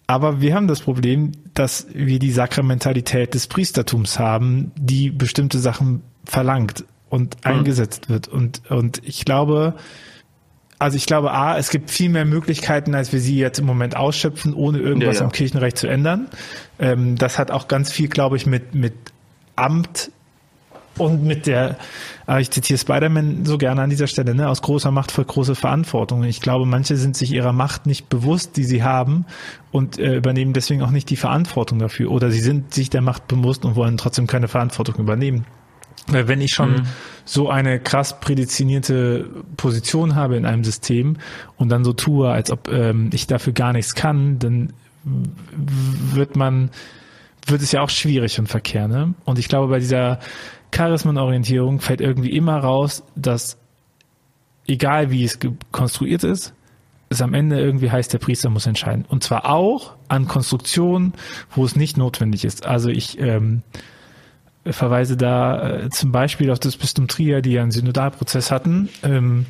[0.07, 6.03] Aber wir haben das Problem, dass wir die Sakramentalität des Priestertums haben, die bestimmte Sachen
[6.25, 6.85] verlangt.
[7.09, 7.51] und mhm.
[7.51, 8.27] eingesetzt wird.
[8.27, 9.75] Und, und ich glaube,
[10.79, 13.95] also ich glaube, A, es gibt viel mehr Möglichkeiten, als wir sie jetzt im Moment
[13.95, 15.25] ausschöpfen, ohne irgendwas ja, ja.
[15.27, 16.27] am Kirchenrecht zu ändern.
[16.77, 18.93] Ähm, das hat auch ganz viel, glaube ich, mit, mit
[19.55, 20.11] Amt
[20.97, 21.77] und mit der,
[22.27, 25.55] äh, ich zitiere Spider-Man so gerne an dieser Stelle, ne, aus großer Macht für große
[25.55, 26.23] Verantwortung.
[26.23, 29.25] Ich glaube, manche sind sich ihrer Macht nicht bewusst, die sie haben
[29.71, 32.11] und äh, übernehmen deswegen auch nicht die Verantwortung dafür.
[32.11, 35.45] Oder sie sind sich der Macht bewusst und wollen trotzdem keine Verantwortung übernehmen.
[36.07, 36.83] Weil wenn ich schon mhm.
[37.25, 41.17] so eine krass prädestinierte Position habe in einem System
[41.57, 44.73] und dann so tue, als ob ähm, ich dafür gar nichts kann, dann
[45.05, 46.71] wird man,
[47.47, 49.13] wird es ja auch schwierig und verkehr, ne?
[49.25, 50.19] Und ich glaube, bei dieser
[50.71, 53.57] Charismenorientierung fällt irgendwie immer raus, dass
[54.67, 55.39] egal wie es
[55.71, 56.53] konstruiert ist,
[57.09, 59.05] es am Ende irgendwie heißt, der Priester muss entscheiden.
[59.07, 61.13] Und zwar auch an Konstruktionen,
[61.55, 62.65] wo es nicht notwendig ist.
[62.65, 63.61] Also ich ähm,
[64.65, 69.45] verweise da äh, zum Beispiel auf das Bistum Trier, die ja einen Synodalprozess hatten, ähm,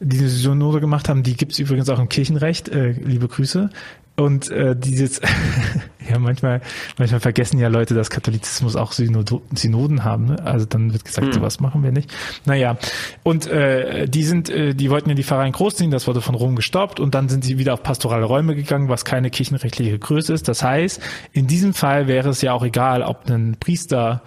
[0.00, 1.22] die eine Synode gemacht haben.
[1.22, 2.68] Die gibt es übrigens auch im Kirchenrecht.
[2.68, 3.70] Äh, liebe Grüße.
[4.16, 5.20] Und äh, dieses,
[6.10, 6.60] ja, manchmal,
[6.98, 10.26] manchmal vergessen ja Leute, dass Katholizismus auch Synod Synoden haben.
[10.26, 10.44] Ne?
[10.44, 11.32] Also dann wird gesagt, hm.
[11.32, 12.12] sowas machen wir nicht.
[12.44, 12.76] Naja,
[13.22, 16.54] und äh, die sind, äh, die wollten ja die Pfarreien großziehen, das wurde von Rom
[16.54, 20.48] gestoppt und dann sind sie wieder auf pastorale Räume gegangen, was keine kirchenrechtliche Größe ist.
[20.48, 21.00] Das heißt,
[21.32, 24.22] in diesem Fall wäre es ja auch egal, ob ein Priester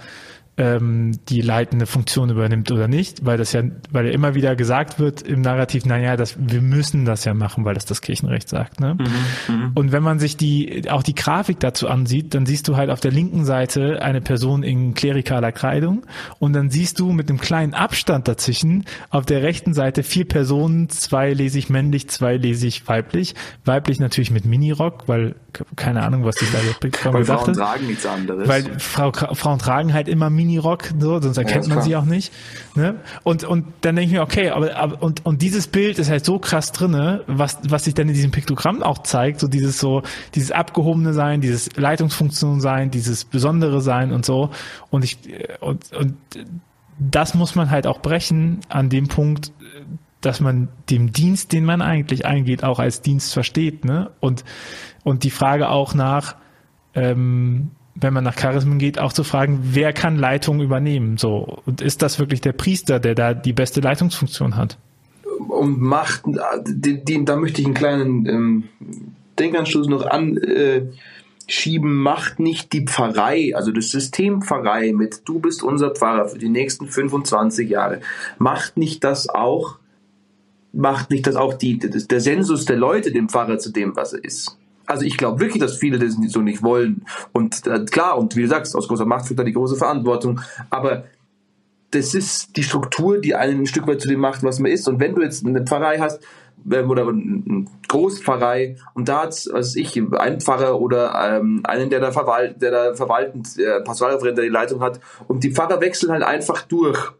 [0.56, 5.00] ähm, die leitende Funktion übernimmt oder nicht, weil das ja, weil ja immer wieder gesagt
[5.00, 8.80] wird im Narrativ, naja, das, wir müssen das ja machen, weil das das Kirchenrecht sagt.
[8.80, 8.96] Ne?
[9.00, 12.78] Mhm, mhm, und wenn man sich die auch die Grafik dazu ansieht, dann siehst du
[12.78, 16.06] halt auf der linken Seite eine Person in klerikaler Kleidung
[16.38, 20.88] und dann siehst du mit einem kleinen Abstand dazwischen auf der rechten Seite vier Personen,
[20.90, 23.34] zwei lese ich männlich, zwei lese ich weiblich.
[23.66, 25.36] Weiblich natürlich mit Minirock, weil
[25.76, 27.14] keine Ahnung, was sich da gedacht hat.
[27.14, 28.48] Weil Frauen tragen nichts anderes.
[28.48, 32.06] Weil Frau, Frauen tragen halt immer Minirock Minirock, so, sonst erkennt ja, man sie auch
[32.06, 32.34] nicht.
[32.76, 32.96] Ne?
[33.24, 36.26] Und, und dann denke ich mir, okay, aber, aber und, und dieses Bild ist halt
[36.26, 40.04] so krass drinne, was, was sich dann in diesem Piktogramm auch zeigt, so dieses so,
[40.36, 44.50] dieses abgehobene Sein, dieses Leitungsfunktion sein, dieses besondere Sein und so.
[44.90, 45.18] Und ich,
[45.62, 46.16] und, und
[47.00, 49.52] das muss man halt auch brechen an dem Punkt,
[50.22, 54.12] dass man dem Dienst, den man eigentlich eingeht, auch als Dienst versteht, ne?
[54.20, 54.46] Und,
[55.04, 56.36] und die Frage auch nach,
[56.96, 61.18] ähm, wenn man nach Charismen geht, auch zu fragen, wer kann Leitung übernehmen?
[61.18, 64.78] So, und ist das wirklich der Priester, der da die beste Leitungsfunktion hat?
[65.48, 66.24] Und macht,
[66.68, 68.64] die, die, da möchte ich einen kleinen ähm,
[69.38, 70.92] Denkanstoß noch anschieben,
[71.90, 76.40] äh, macht nicht die Pfarrei, also das System Pfarrei mit du bist unser Pfarrer für
[76.40, 78.02] die nächsten 25 Jahre,
[78.38, 79.78] macht nicht das auch,
[80.72, 84.24] macht nicht das auch die, der Sensus der Leute dem Pfarrer zu dem, was er
[84.24, 84.58] ist?
[84.86, 87.06] Also ich glaube wirklich, dass viele das so nicht wollen.
[87.32, 90.42] Und äh, klar, und wie du sagst, aus großer Macht führt da die große Verantwortung.
[90.70, 91.06] Aber
[91.92, 94.88] das ist die Struktur, die einen ein Stück weit zu dem macht, was man ist.
[94.88, 96.22] Und wenn du jetzt eine Pfarrei hast,
[96.72, 102.00] ähm, oder eine Großpfarrei und da hat also ich einen Pfarrer oder ähm, einen der
[102.00, 106.12] da verwalt der da verwaltend äh, Pastoralreferent der die Leitung hat und die Pfarrer wechseln
[106.12, 107.12] halt einfach durch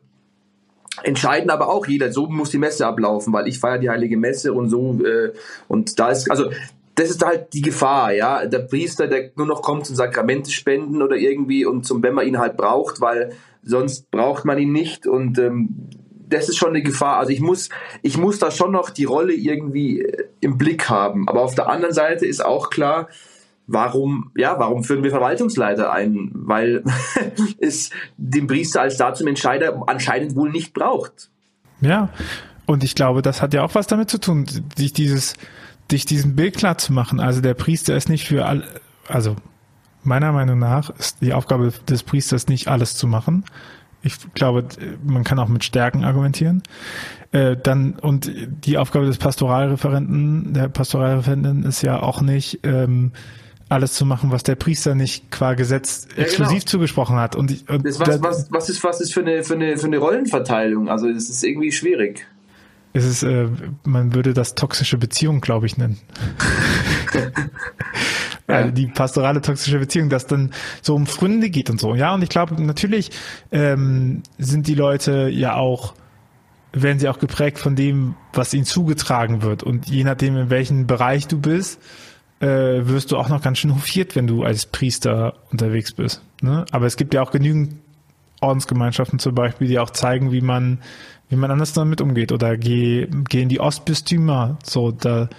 [1.04, 4.54] entscheiden aber auch jeder so muss die Messe ablaufen weil ich feiere die heilige Messe
[4.54, 5.34] und so äh,
[5.68, 6.50] und da ist also
[6.96, 8.46] das ist halt die Gefahr, ja.
[8.46, 12.28] Der Priester, der nur noch kommt zum Sakramente spenden oder irgendwie und zum, wenn man
[12.28, 13.34] ihn halt braucht, weil
[13.64, 15.90] sonst braucht man ihn nicht und ähm,
[16.30, 17.18] das ist schon eine Gefahr.
[17.18, 17.70] Also ich muss,
[18.02, 21.28] ich muss da schon noch die Rolle irgendwie äh, im Blick haben.
[21.28, 23.08] Aber auf der anderen Seite ist auch klar,
[23.68, 26.32] warum, ja, warum führen wir Verwaltungsleiter ein?
[26.34, 26.84] Weil
[27.60, 31.30] es den Priester als Entscheider anscheinend wohl nicht braucht.
[31.82, 32.10] Ja,
[32.66, 34.46] und ich glaube, das hat ja auch was damit zu tun,
[34.78, 35.34] sich dieses,
[35.94, 37.20] dich diesen Bild klar zu machen.
[37.20, 38.64] Also der Priester ist nicht für all,
[39.08, 39.36] also
[40.04, 43.46] meiner Meinung nach ist die Aufgabe des Priesters nicht alles zu machen.
[44.02, 44.66] Ich glaube,
[45.06, 46.62] man kann auch mit Stärken argumentieren.
[47.32, 48.30] Äh, dann und
[48.66, 53.14] die Aufgabe des Pastoralreferenten, der Pastoralreferentin ist ja auch nicht ähm,
[53.70, 56.70] alles zu machen, was der Priester nicht qua Gesetz ja, exklusiv genau.
[56.70, 57.38] zugesprochen hat.
[57.38, 60.90] Und, und was, was, was ist was ist für eine für eine für eine Rollenverteilung?
[60.90, 62.28] Also das ist irgendwie schwierig.
[62.94, 63.48] Es ist, äh,
[63.84, 66.00] man würde das toxische Beziehung, glaube ich, nennen.
[68.48, 71.96] also die pastorale toxische Beziehung, dass dann so um Fründe geht und so.
[71.96, 73.10] Ja, und ich glaube, natürlich
[73.52, 75.96] ähm, sind die Leute ja auch,
[76.72, 79.64] werden sie auch geprägt von dem, was ihnen zugetragen wird.
[79.64, 81.80] Und je nachdem, in welchem Bereich du bist,
[82.42, 86.22] äh, wirst du auch noch ganz schön hofiert, wenn du als Priester unterwegs bist.
[86.42, 86.66] Ne?
[86.72, 87.76] Aber es gibt ja auch genügend
[88.42, 90.80] Ordensgemeinschaften zum Beispiel, die auch zeigen, wie man
[91.30, 92.32] wie man anders damit umgeht.
[92.32, 94.58] Oder geh, geh in die Ostbistümer.
[94.64, 95.30] So, da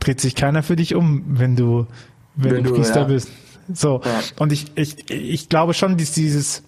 [0.00, 1.86] dreht sich keiner für dich um, wenn du,
[2.34, 3.06] wenn, wenn du Priester ja.
[3.06, 3.30] bist.
[3.72, 4.00] So.
[4.04, 4.20] Ja.
[4.38, 6.62] Und ich, ich, ich glaube schon, dass dieses,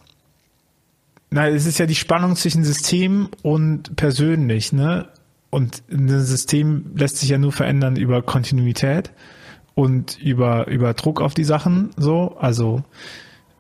[1.31, 5.09] Na, es ist ja die Spannung zwischen System und persönlich, ne?
[5.51, 9.11] Und ein System lässt sich ja nur verändern über Kontinuität
[9.75, 12.37] und über, über Druck auf die Sachen, so.
[12.39, 12.85] Also,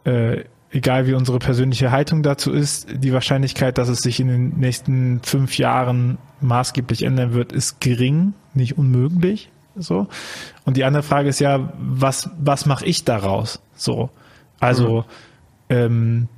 [0.04, 4.58] äh, egal wie unsere persönliche Haltung dazu ist, die Wahrscheinlichkeit, dass es sich in den
[4.58, 9.50] nächsten fünf Jahren maßgeblich ändern wird, ist gering, nicht unmöglich.
[9.76, 10.08] So.
[10.64, 13.60] Und die andere Frage ist ja, was, was mache ich daraus?
[13.76, 14.10] So.
[14.58, 15.04] Also,
[15.68, 15.76] mhm.
[15.76, 16.28] ähm,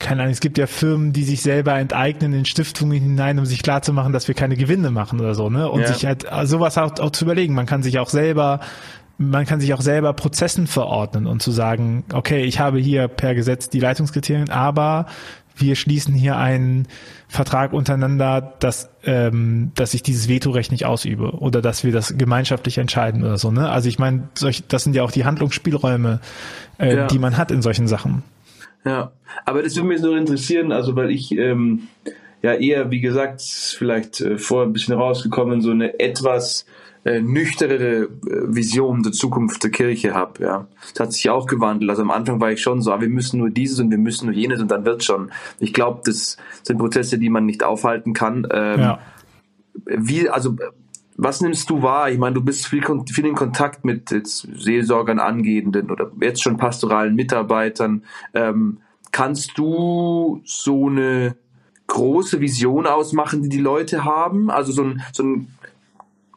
[0.00, 3.62] keine Ahnung, es gibt ja Firmen, die sich selber enteignen in Stiftungen hinein, um sich
[3.62, 5.68] klarzumachen, dass wir keine Gewinne machen oder so, ne?
[5.68, 5.92] Und ja.
[5.92, 7.54] sich halt sowas auch, auch zu überlegen.
[7.54, 8.60] Man kann sich auch selber
[9.20, 13.34] man kann sich auch selber Prozessen verordnen und zu sagen, okay, ich habe hier per
[13.34, 15.04] Gesetz die Leitungskriterien, aber
[15.54, 16.88] wir schließen hier einen
[17.28, 22.78] Vertrag untereinander, dass, ähm, dass ich dieses Vetorecht nicht ausübe oder dass wir das gemeinschaftlich
[22.78, 23.50] entscheiden oder so.
[23.50, 23.68] Ne?
[23.68, 26.20] Also ich meine, solch, das sind ja auch die Handlungsspielräume,
[26.78, 27.06] äh, ja.
[27.06, 28.22] die man hat in solchen Sachen.
[28.86, 29.12] Ja,
[29.44, 31.88] aber das würde mich nur interessieren, also weil ich ähm,
[32.40, 36.64] ja eher, wie gesagt, vielleicht äh, vor ein bisschen rausgekommen, so eine etwas
[37.04, 40.42] äh, nüchternere äh, Vision der Zukunft der Kirche habe.
[40.42, 41.90] Ja, das hat sich auch gewandelt.
[41.90, 44.26] Also am Anfang war ich schon so, ah, wir müssen nur dieses und wir müssen
[44.26, 45.30] nur jenes und dann wird schon.
[45.58, 48.46] Ich glaube, das sind Prozesse, die man nicht aufhalten kann.
[48.52, 48.98] Ähm, ja.
[49.86, 50.56] Wie, also
[51.16, 52.10] was nimmst du wahr?
[52.10, 56.56] Ich meine, du bist viel, viel in Kontakt mit jetzt Seelsorgern, Angehenden oder jetzt schon
[56.56, 58.04] pastoralen Mitarbeitern.
[58.32, 58.78] Ähm,
[59.12, 61.36] kannst du so eine
[61.88, 64.50] große Vision ausmachen, die die Leute haben?
[64.50, 65.48] Also so ein, so ein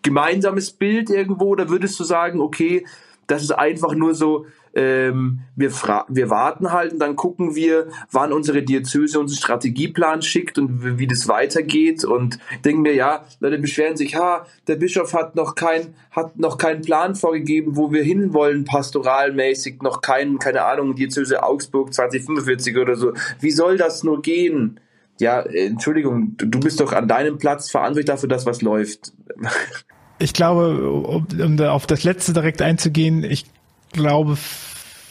[0.03, 2.85] gemeinsames Bild irgendwo oder würdest du sagen, okay,
[3.27, 4.45] das ist einfach nur so,
[4.75, 10.57] ähm, wir, wir warten halt und dann gucken wir, wann unsere Diözese unseren Strategieplan schickt
[10.57, 15.35] und wie das weitergeht und denken mir, ja, Leute beschweren sich, ha, der Bischof hat
[15.35, 20.95] noch kein, hat noch keinen Plan vorgegeben, wo wir hinwollen, pastoralmäßig, noch keinen, keine Ahnung,
[20.95, 23.13] Diözese Augsburg 2045 oder so.
[23.39, 24.79] Wie soll das nur gehen?
[25.19, 29.13] Ja, Entschuldigung, du bist doch an deinem Platz verantwortlich dafür, dass was läuft
[30.23, 33.45] ich glaube, um, um auf das letzte direkt einzugehen, ich
[33.91, 34.37] glaube,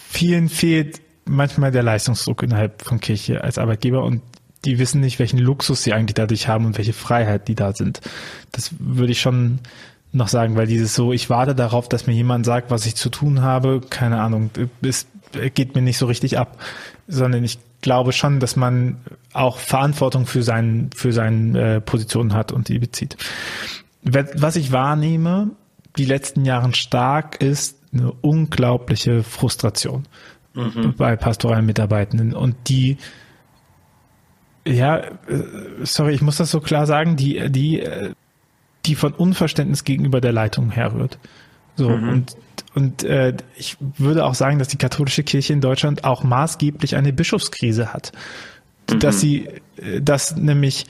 [0.09, 4.23] vielen fehlt manchmal der Leistungsdruck innerhalb von Kirche als Arbeitgeber und
[4.65, 8.01] die wissen nicht, welchen Luxus sie eigentlich dadurch haben und welche Freiheit die da sind.
[8.53, 9.59] Das würde ich schon
[10.13, 13.09] noch sagen, weil dieses so, ich warte darauf, dass mir jemand sagt, was ich zu
[13.09, 14.51] tun habe, keine Ahnung,
[14.83, 15.07] es
[15.55, 16.59] geht mir nicht so richtig ab,
[17.07, 18.99] sondern ich glaube schon, dass man
[19.33, 23.17] auch Verantwortung für seinen für seine äh, Position hat und die bezieht
[24.03, 25.51] was ich wahrnehme,
[25.97, 30.05] die letzten Jahren stark, ist eine unglaubliche Frustration
[30.55, 30.95] mhm.
[30.97, 32.99] bei pastoralen Mitarbeitenden und die
[34.65, 35.11] ja, äh,
[35.83, 37.83] sorry, ich muss das so klar sagen, die, die,
[38.87, 41.19] die von Unverständnis gegenüber der Leitung herrührt.
[41.77, 42.09] So, mhm.
[42.09, 42.37] und,
[42.75, 47.13] und äh, ich würde auch sagen, dass die katholische Kirche in Deutschland auch maßgeblich eine
[47.13, 48.13] Bischofskrise hat.
[48.91, 48.99] Mhm.
[49.01, 50.87] Dass sie, äh, dass nämlich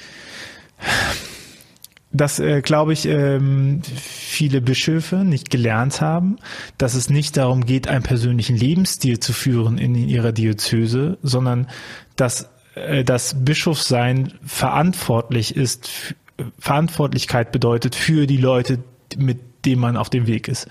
[2.12, 6.36] dass, äh, glaube ich, ähm, viele Bischöfe nicht gelernt haben,
[6.78, 11.68] dass es nicht darum geht, einen persönlichen Lebensstil zu führen in ihrer Diözese, sondern
[12.16, 16.14] dass äh, das Bischofsein verantwortlich ist,
[16.58, 18.78] Verantwortlichkeit bedeutet für die Leute,
[19.16, 20.68] mit denen man auf dem Weg ist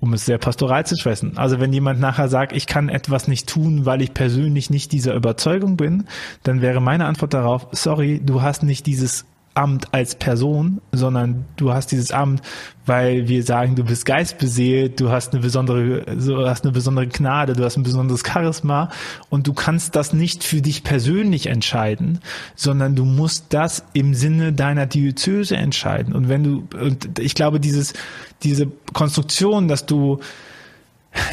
[0.00, 1.38] um es sehr pastoral zu sprechen.
[1.38, 5.14] Also wenn jemand nachher sagt, ich kann etwas nicht tun, weil ich persönlich nicht dieser
[5.14, 6.04] Überzeugung bin,
[6.42, 9.24] dann wäre meine Antwort darauf, sorry, du hast nicht dieses
[9.54, 12.42] Amt als Person, sondern du hast dieses Amt,
[12.86, 17.52] weil wir sagen, du bist geistbeseelt, du hast eine besondere, du hast eine besondere Gnade,
[17.52, 18.90] du hast ein besonderes Charisma
[19.30, 22.18] und du kannst das nicht für dich persönlich entscheiden,
[22.56, 26.14] sondern du musst das im Sinne deiner Diözese entscheiden.
[26.14, 27.94] Und wenn du, und ich glaube, dieses,
[28.42, 30.18] diese Konstruktion, dass du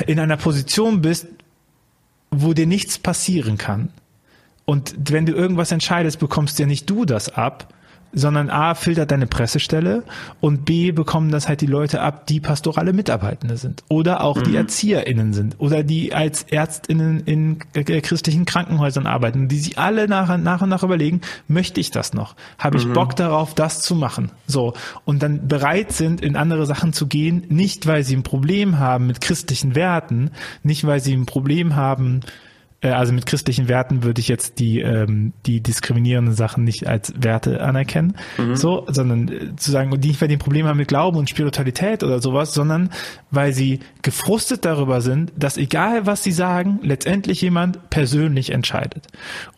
[0.06, 1.28] in einer Position bist,
[2.30, 3.90] wo dir nichts passieren kann.
[4.66, 7.74] Und wenn du irgendwas entscheidest, bekommst ja nicht du das ab,
[8.14, 10.04] sondern A, filtert deine Pressestelle
[10.40, 14.44] und B, bekommen das halt die Leute ab, die pastorale Mitarbeitende sind oder auch mhm.
[14.44, 20.38] die ErzieherInnen sind oder die als ÄrztInnen in christlichen Krankenhäusern arbeiten, die sich alle nach,
[20.38, 22.36] nach und nach überlegen, möchte ich das noch?
[22.58, 22.94] Habe ich mhm.
[22.94, 24.32] Bock darauf, das zu machen?
[24.48, 24.74] So.
[25.06, 29.08] Und dann bereit sind, in andere Sachen zu gehen, nicht weil sie ein Problem haben
[29.08, 30.32] mit christlichen Werten,
[30.64, 32.22] nicht weil sie ein Problem haben,
[32.90, 37.62] also mit christlichen Werten würde ich jetzt die, ähm, die diskriminierenden Sachen nicht als Werte
[37.62, 38.56] anerkennen, mhm.
[38.56, 41.30] so, sondern äh, zu sagen, die nicht weil die ein Problem haben mit Glauben und
[41.30, 42.90] Spiritualität oder sowas, sondern
[43.30, 49.08] weil sie gefrustet darüber sind, dass egal was sie sagen, letztendlich jemand persönlich entscheidet.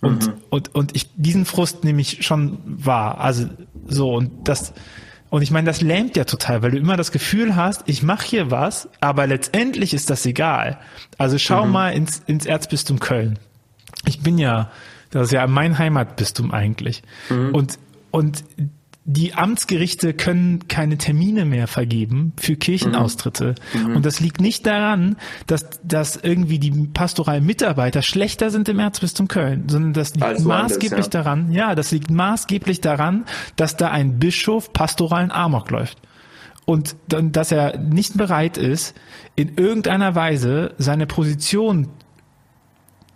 [0.02, 0.34] Und, mhm.
[0.50, 3.22] und, und ich diesen Frust nehme ich schon wahr.
[3.22, 3.48] Also
[3.88, 4.74] so, und das
[5.34, 8.24] und ich meine, das lähmt ja total, weil du immer das Gefühl hast, ich mache
[8.24, 10.78] hier was, aber letztendlich ist das egal.
[11.18, 11.72] Also schau mhm.
[11.72, 13.40] mal ins, ins Erzbistum Köln.
[14.06, 14.70] Ich bin ja
[15.10, 17.02] Das ist ja mein Heimatbistum eigentlich.
[17.32, 17.50] Mhm.
[17.56, 17.80] Und,
[18.12, 18.44] und
[19.06, 23.56] die Amtsgerichte können keine Termine mehr vergeben für Kirchenaustritte.
[23.74, 23.98] Mhm.
[23.98, 29.28] Und das liegt nicht daran, dass, dass irgendwie die pastoralen Mitarbeiter schlechter sind im Erzbistum
[29.28, 31.12] Köln, sondern das liegt also maßgeblich anders, ja.
[31.12, 33.26] daran, ja, das liegt maßgeblich daran,
[33.58, 35.98] dass da ein Bischof pastoralen Amok läuft.
[36.66, 38.96] Und dann, dass er nicht bereit ist,
[39.36, 41.90] in irgendeiner Weise seine Position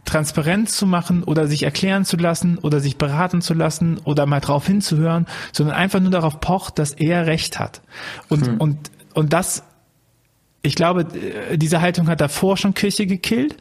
[0.08, 4.40] transparent zu machen oder sich erklären zu lassen oder sich beraten zu lassen oder mal
[4.40, 7.82] drauf hinzuhören, sondern einfach nur darauf pocht, dass er Recht hat.
[8.30, 8.58] Und, hm.
[8.58, 9.64] und, und das,
[10.62, 11.06] ich glaube,
[11.56, 13.58] diese Haltung hat davor schon Kirche gekillt.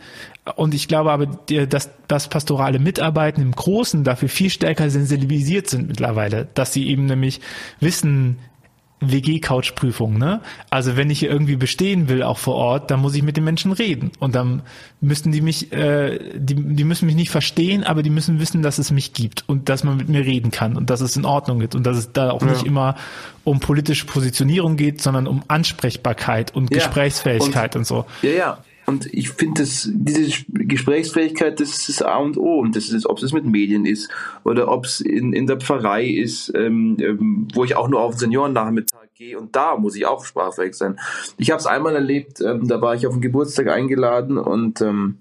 [0.55, 5.89] Und ich glaube aber, dass, dass pastorale Mitarbeiten im Großen dafür viel stärker sensibilisiert sind
[5.89, 7.41] mittlerweile, dass sie eben nämlich
[7.81, 8.39] wissen,
[9.01, 10.41] WG-Couch-Prüfung, ne?
[10.71, 13.45] Also wenn ich hier irgendwie bestehen will, auch vor Ort, dann muss ich mit den
[13.45, 14.11] Menschen reden.
[14.21, 14.63] Und dann
[15.03, 18.79] müssten die mich, äh, die, die müssen mich nicht verstehen, aber die müssen wissen, dass
[18.79, 21.59] es mich gibt und dass man mit mir reden kann und dass es in Ordnung
[21.61, 22.49] geht und dass es da auch ja.
[22.49, 22.97] nicht immer
[23.45, 26.79] um politische Positionierung geht, sondern um Ansprechbarkeit und ja.
[26.79, 28.07] Gesprächsfähigkeit und, und so.
[28.23, 28.59] Ja, ja.
[28.87, 32.61] Und ich finde, dass diese Gesprächsfähigkeit, das ist A und O.
[32.61, 34.09] Und das ist, ob es mit Medien ist
[34.45, 38.15] oder ob es in, in der Pfarrei ist, ähm, ähm, wo ich auch nur auf
[38.15, 39.39] Seniorennachmittag gehe.
[39.39, 41.01] Und da muss ich auch sprachfähig sein.
[41.37, 45.17] Ich habe es einmal erlebt, ähm, da war ich auf den Geburtstag eingeladen und ähm,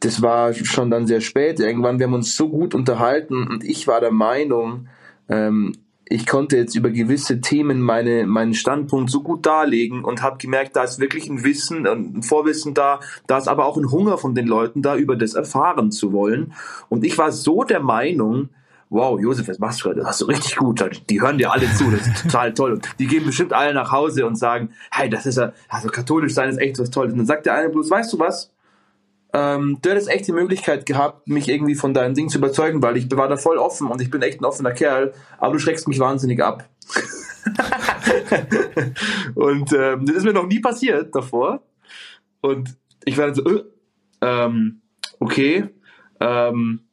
[0.00, 1.58] das war schon dann sehr spät.
[1.58, 4.88] Irgendwann, wir haben uns so gut unterhalten und ich war der Meinung,
[5.28, 5.72] ähm,
[6.08, 10.76] ich konnte jetzt über gewisse Themen meine, meinen Standpunkt so gut darlegen und habe gemerkt,
[10.76, 14.34] da ist wirklich ein Wissen, ein Vorwissen da, da ist aber auch ein Hunger von
[14.34, 16.52] den Leuten da, über das erfahren zu wollen.
[16.88, 18.50] Und ich war so der Meinung,
[18.88, 20.00] wow, Josef, was machst du gerade?
[20.00, 20.80] Das hast du richtig gut.
[21.10, 22.72] Die hören dir alle zu, das ist total toll.
[22.74, 26.34] Und die gehen bestimmt alle nach Hause und sagen, hey, das ist ja, also katholisch
[26.34, 27.12] sein ist echt was Tolles.
[27.12, 28.52] Und dann sagt der eine bloß, weißt du was?
[29.32, 32.96] Ähm, du hättest echt die Möglichkeit gehabt, mich irgendwie von deinem Ding zu überzeugen, weil
[32.96, 35.88] ich war da voll offen und ich bin echt ein offener Kerl, aber du schreckst
[35.88, 36.68] mich wahnsinnig ab.
[39.34, 41.62] und ähm, das ist mir noch nie passiert davor.
[42.40, 43.62] Und ich war dann so, äh,
[44.20, 44.80] ähm,
[45.20, 45.68] okay,
[46.20, 46.85] ähm,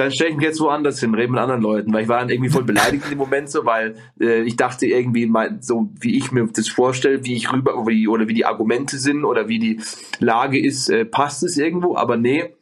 [0.00, 2.30] dann stelle ich mich jetzt woanders hin, rede mit anderen Leuten, weil ich war dann
[2.30, 6.16] irgendwie voll beleidigt in dem Moment so, weil äh, ich dachte irgendwie, mein, so wie
[6.16, 9.58] ich mir das vorstelle, wie ich rüber wie, oder wie die Argumente sind oder wie
[9.58, 9.80] die
[10.18, 12.54] Lage ist, äh, passt es irgendwo, aber nee,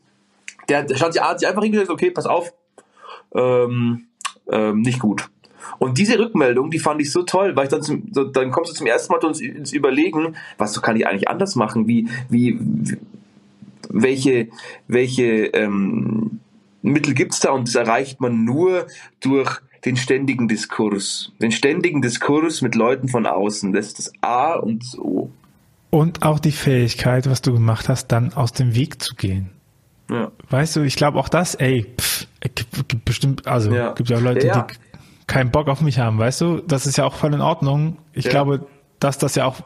[0.69, 2.53] der, der hat sich einfach hingestellt, okay, pass auf,
[3.35, 4.09] ähm,
[4.51, 5.29] ähm, nicht gut.
[5.79, 8.73] Und diese Rückmeldung, die fand ich so toll, weil ich dann zum, so, dann kommst
[8.73, 12.59] du zum ersten Mal ins, ins Überlegen, was kann ich eigentlich anders machen, wie, wie,
[13.91, 14.49] welche,
[14.89, 16.41] welche ähm,
[16.83, 18.87] Mittel gibt's da und das erreicht man nur
[19.21, 21.33] durch den ständigen Diskurs.
[21.41, 23.73] Den ständigen Diskurs mit Leuten von außen.
[23.73, 25.31] Das ist das A und das O.
[25.91, 29.51] Und auch die Fähigkeit, was du gemacht hast, dann aus dem Weg zu gehen.
[30.11, 30.31] Ja.
[30.51, 32.27] Weißt du, ich glaube auch das, ey, pff,
[32.89, 33.93] gibt bestimmt, also ja.
[33.93, 34.63] gibt ja Leute, ja, ja.
[34.63, 34.75] die
[35.27, 36.59] keinen Bock auf mich haben, weißt du?
[36.59, 37.99] Das ist ja auch voll in Ordnung.
[38.13, 38.67] Ich glaube,
[38.99, 39.61] dass das ja auch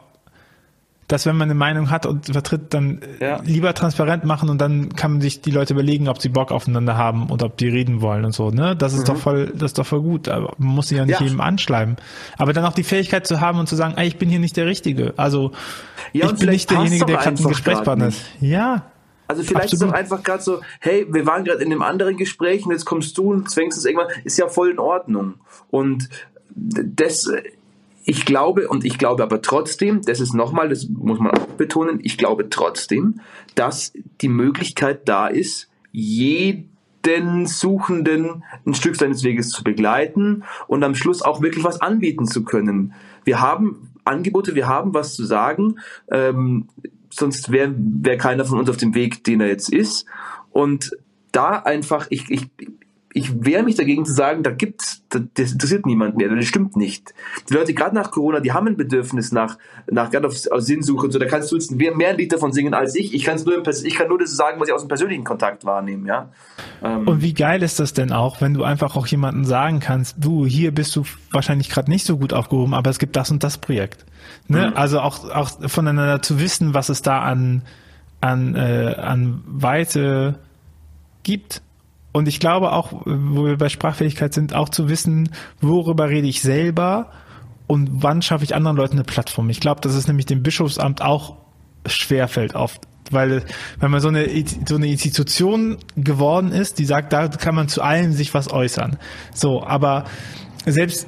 [1.07, 3.41] dass wenn man eine Meinung hat und vertritt, dann äh, ja.
[3.43, 6.97] lieber transparent machen und dann kann man sich die Leute überlegen, ob sie Bock aufeinander
[6.97, 8.75] haben und ob die reden wollen und so, ne?
[8.75, 9.05] Das ist mhm.
[9.05, 10.29] doch voll, das ist doch voll gut.
[10.29, 11.25] Aber man muss sich ja nicht ja.
[11.25, 11.97] jedem anschleimen.
[12.37, 14.57] Aber dann auch die Fähigkeit zu haben und zu sagen, ey, ich bin hier nicht
[14.57, 15.13] der Richtige.
[15.17, 15.51] Also
[16.13, 18.21] ja, ich bin nicht derjenige, der gerade ein Gesprächspartner ist.
[18.39, 18.85] Ja.
[19.27, 19.83] Also vielleicht Absolut.
[19.83, 22.85] ist doch einfach gerade so, hey, wir waren gerade in einem anderen Gespräch und jetzt
[22.85, 25.35] kommst du und zwängst es irgendwann, ist ja voll in Ordnung.
[25.69, 26.09] Und
[26.55, 27.31] das
[28.05, 31.99] ich glaube, und ich glaube aber trotzdem, das ist nochmal, das muss man auch betonen,
[32.01, 33.21] ich glaube trotzdem,
[33.55, 40.95] dass die Möglichkeit da ist, jeden Suchenden ein Stück seines Weges zu begleiten und am
[40.95, 42.93] Schluss auch wirklich was anbieten zu können.
[43.23, 45.79] Wir haben Angebote, wir haben was zu sagen,
[46.11, 46.67] ähm,
[47.09, 50.05] sonst wäre wär keiner von uns auf dem Weg, den er jetzt ist.
[50.51, 50.91] Und
[51.31, 52.47] da einfach, ich, ich,
[53.13, 57.13] ich wehre mich dagegen zu sagen, da gibt's, das interessiert niemand mehr, das stimmt nicht.
[57.47, 59.57] Die Leute, gerade nach Corona, die haben ein Bedürfnis nach,
[59.89, 62.33] nach gerade auf, auf Sinnsuche und so, da kannst du jetzt mehr, mehr ein Lied
[62.33, 63.13] davon singen als ich.
[63.13, 66.07] Ich, kann's nur ich kann nur das sagen, was ich aus dem persönlichen Kontakt wahrnehme,
[66.07, 66.31] ja.
[66.83, 67.07] Ähm.
[67.07, 70.45] Und wie geil ist das denn auch, wenn du einfach auch jemandem sagen kannst, du,
[70.45, 73.59] hier bist du wahrscheinlich gerade nicht so gut aufgehoben, aber es gibt das und das
[73.59, 74.05] Projekt.
[74.47, 74.69] Ne?
[74.69, 74.73] Mhm.
[74.75, 77.61] Also auch, auch voneinander zu wissen, was es da an,
[78.21, 80.39] an, äh, an Weite
[81.21, 81.61] gibt
[82.13, 86.41] und ich glaube auch, wo wir bei Sprachfähigkeit sind, auch zu wissen, worüber rede ich
[86.41, 87.09] selber
[87.67, 89.49] und wann schaffe ich anderen Leuten eine Plattform.
[89.49, 91.37] Ich glaube, dass es nämlich dem Bischofsamt auch
[91.85, 92.81] schwerfällt oft.
[93.11, 93.43] Weil,
[93.79, 94.27] wenn man so eine,
[94.67, 98.97] so eine Institution geworden ist, die sagt, da kann man zu allem sich was äußern.
[99.33, 100.05] So, aber
[100.65, 101.07] selbst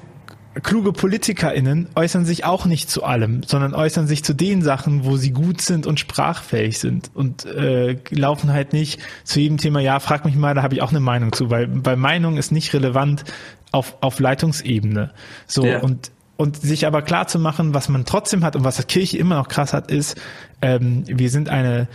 [0.64, 5.18] kluge PolitikerInnen äußern sich auch nicht zu allem, sondern äußern sich zu den Sachen, wo
[5.18, 10.00] sie gut sind und sprachfähig sind und äh, laufen halt nicht zu jedem Thema, ja,
[10.00, 12.74] frag mich mal, da habe ich auch eine Meinung zu, weil, weil Meinung ist nicht
[12.74, 13.24] relevant
[13.72, 15.12] auf, auf Leitungsebene.
[15.48, 15.80] So, ja.
[15.82, 19.18] und und sich aber klar zu machen, was man trotzdem hat und was die Kirche
[19.18, 20.20] immer noch krass hat, ist,
[20.62, 21.88] ähm, wir sind eine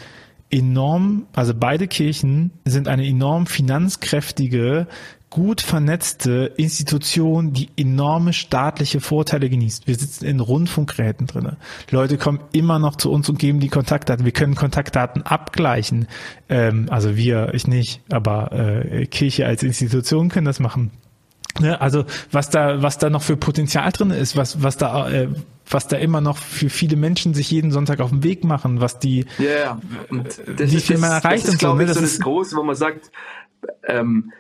[0.51, 4.87] enorm, also beide Kirchen sind eine enorm finanzkräftige,
[5.31, 9.87] gut vernetzte Institution, die enorme staatliche Vorteile genießt.
[9.87, 11.57] Wir sitzen in Rundfunkgeräten drinne.
[11.91, 14.25] Leute kommen immer noch zu uns und geben die Kontaktdaten.
[14.25, 16.09] Wir können Kontaktdaten abgleichen.
[16.49, 20.91] Ähm, also wir, ich nicht, aber äh, Kirche als Institution können das machen.
[21.61, 25.29] Ne, also was da, was da noch für Potenzial drin ist, was, was da, äh,
[25.69, 28.99] was da immer noch für viele Menschen sich jeden Sonntag auf den Weg machen, was
[28.99, 29.27] die,
[30.57, 31.75] das wie viel man erreicht das ist, und so.
[31.75, 31.87] Ne?
[31.87, 33.11] Das, das ist groß, wo man sagt,
[33.87, 34.33] ähm,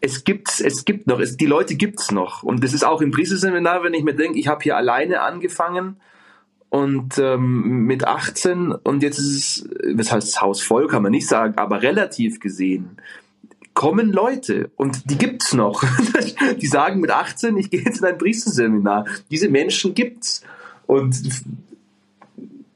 [0.00, 2.42] es gibt, es gibt noch, es, die Leute gibt's noch.
[2.42, 5.96] Und das ist auch im Priesterseminar, wenn ich mir denke, ich habe hier alleine angefangen
[6.68, 11.26] und ähm, mit 18 und jetzt ist es, das heißt Haus voll, kann man nicht
[11.26, 12.98] sagen, aber relativ gesehen
[13.78, 15.84] kommen Leute und die gibt's noch.
[16.60, 19.04] die sagen mit 18, ich gehe jetzt in ein Priesterseminar.
[19.30, 20.42] Diese Menschen gibt's.
[20.88, 21.16] Und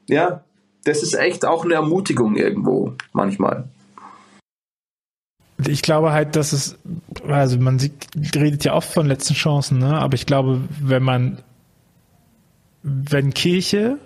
[0.07, 0.45] ja,
[0.85, 3.67] das ist echt auch eine Ermutigung irgendwo manchmal
[5.67, 6.77] ich glaube halt, dass es,
[7.27, 9.97] also man sieht, redet ja oft von letzten Chancen, ne?
[9.97, 11.41] aber ich glaube, wenn man,
[12.81, 13.97] wenn Kirche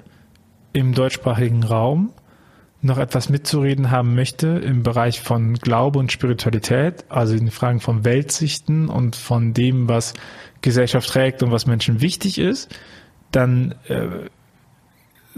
[0.73, 2.11] im deutschsprachigen Raum
[2.81, 8.05] noch etwas mitzureden haben möchte im Bereich von Glaube und Spiritualität, also in Fragen von
[8.05, 10.13] Weltsichten und von dem, was
[10.61, 12.73] Gesellschaft trägt und was Menschen wichtig ist,
[13.31, 14.29] dann äh,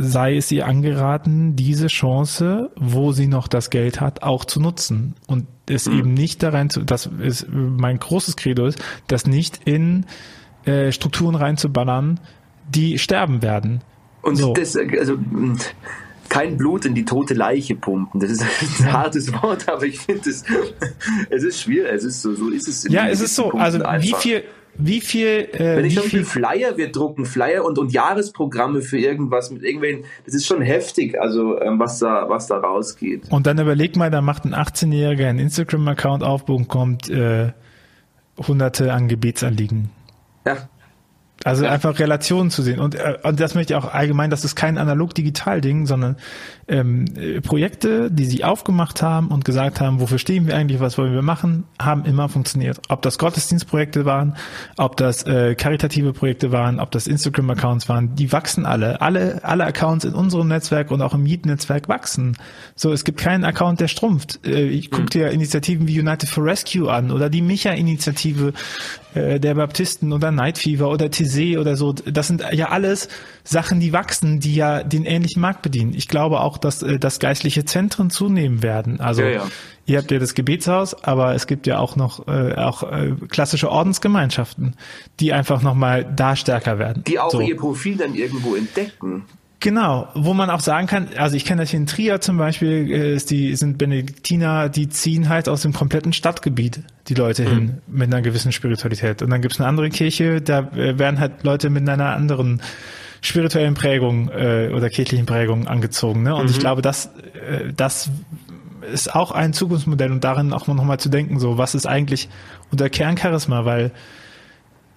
[0.02, 5.16] sei es ihr angeraten, diese Chance, wo sie noch das Geld hat, auch zu nutzen
[5.28, 6.00] und es mhm.
[6.00, 10.06] eben nicht da rein zu, das ist mein großes Credo ist, das nicht in
[10.64, 12.22] äh, Strukturen reinzuballern,
[12.70, 13.82] die sterben werden.
[14.22, 14.54] Und so.
[14.54, 15.18] das, also
[16.30, 18.22] kein Blut in die tote Leiche pumpen.
[18.22, 18.41] Das ist
[18.82, 20.45] ein hartes Wort, aber ich finde es,
[21.30, 21.91] es ist schwierig.
[21.91, 22.88] Es ist so, so ist es.
[22.89, 23.52] Ja, es ist so.
[23.52, 24.08] Also einfach.
[24.08, 24.43] wie viel,
[24.76, 28.97] wie viel, äh, wenn ich schon viel Flyer, wir drucken Flyer und, und Jahresprogramme für
[28.97, 33.30] irgendwas mit irgendwelchen, das ist schon heftig, also ähm, was da, was da rausgeht.
[33.30, 37.51] Und dann überleg mal, da macht ein 18-Jähriger einen Instagram-Account auf und kommt äh,
[38.47, 39.89] hunderte an Gebetsanliegen.
[40.45, 40.70] Ja.
[41.46, 41.72] Also ja.
[41.72, 42.80] einfach Relationen zu sehen.
[42.80, 46.18] Und, äh, und das möchte ich auch allgemein, das ist kein analog-digital-Ding, sondern
[46.68, 47.06] ähm,
[47.44, 51.22] Projekte, die sie aufgemacht haben und gesagt haben, wofür stehen wir eigentlich, was wollen wir
[51.22, 52.80] machen, haben immer funktioniert.
[52.90, 54.36] Ob das Gottesdienstprojekte waren,
[54.78, 59.02] ob das äh, karitative Projekte waren, ob das Instagram-Accounts waren, die wachsen alle.
[59.02, 62.38] Alle, alle Accounts in unserem Netzwerk und auch im Meet-Netzwerk wachsen.
[62.76, 64.46] So, es gibt keinen Account, der strumpft.
[64.46, 65.10] Äh, ich guck mhm.
[65.10, 68.54] dir Initiativen wie United for Rescue an oder die Micha-Initiative
[69.16, 71.94] äh, der Baptisten oder Night Fever oder TC oder so.
[71.94, 73.08] Das sind ja alles
[73.44, 75.94] Sachen, die wachsen, die ja den ähnlichen Markt bedienen.
[75.94, 79.00] Ich glaube auch, dass, äh, dass geistliche Zentren zunehmen werden.
[79.00, 79.48] Also ja, ja.
[79.86, 83.70] ihr habt ja das Gebetshaus, aber es gibt ja auch noch äh, auch äh, klassische
[83.70, 84.76] Ordensgemeinschaften,
[85.20, 87.04] die einfach nochmal da stärker werden.
[87.06, 87.42] Die auch so.
[87.42, 89.26] ihr Profil dann irgendwo entdecken.
[89.62, 92.89] Genau, wo man auch sagen kann, also ich kenne das hier in Trier zum Beispiel,
[92.89, 97.47] äh, ist die, sind Benediktiner, die ziehen halt aus dem kompletten Stadtgebiet die Leute mhm.
[97.47, 99.22] hin mit einer gewissen Spiritualität.
[99.22, 102.62] Und dann gibt es eine andere Kirche, da äh, werden halt Leute mit einer anderen
[103.22, 106.24] spirituellen Prägung äh, oder kirchlichen Prägung angezogen.
[106.24, 106.34] Ne?
[106.36, 106.51] Und mhm.
[106.51, 108.10] ich glaube, das, äh, das
[108.93, 112.30] ist auch ein Zukunftsmodell und darin auch nochmal zu denken, so was ist eigentlich
[112.72, 113.91] unter Kerncharisma, weil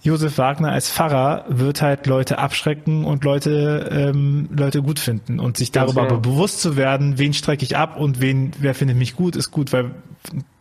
[0.03, 5.57] Josef Wagner als Pfarrer wird halt Leute abschrecken und Leute ähm, Leute gut finden und
[5.57, 9.15] sich darüber aber bewusst zu werden, wen strecke ich ab und wen wer findet mich
[9.15, 9.93] gut, ist gut, weil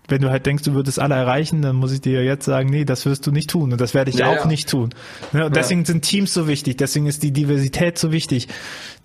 [0.07, 2.85] wenn du halt denkst, du würdest alle erreichen, dann muss ich dir jetzt sagen, nee,
[2.85, 4.45] das wirst du nicht tun und das werde ich ja, auch ja.
[4.45, 4.89] nicht tun.
[5.31, 5.45] Ne?
[5.45, 5.85] Und deswegen ja.
[5.87, 8.47] sind Teams so wichtig, deswegen ist die Diversität so wichtig,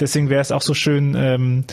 [0.00, 1.64] deswegen wäre es auch so schön, ähm,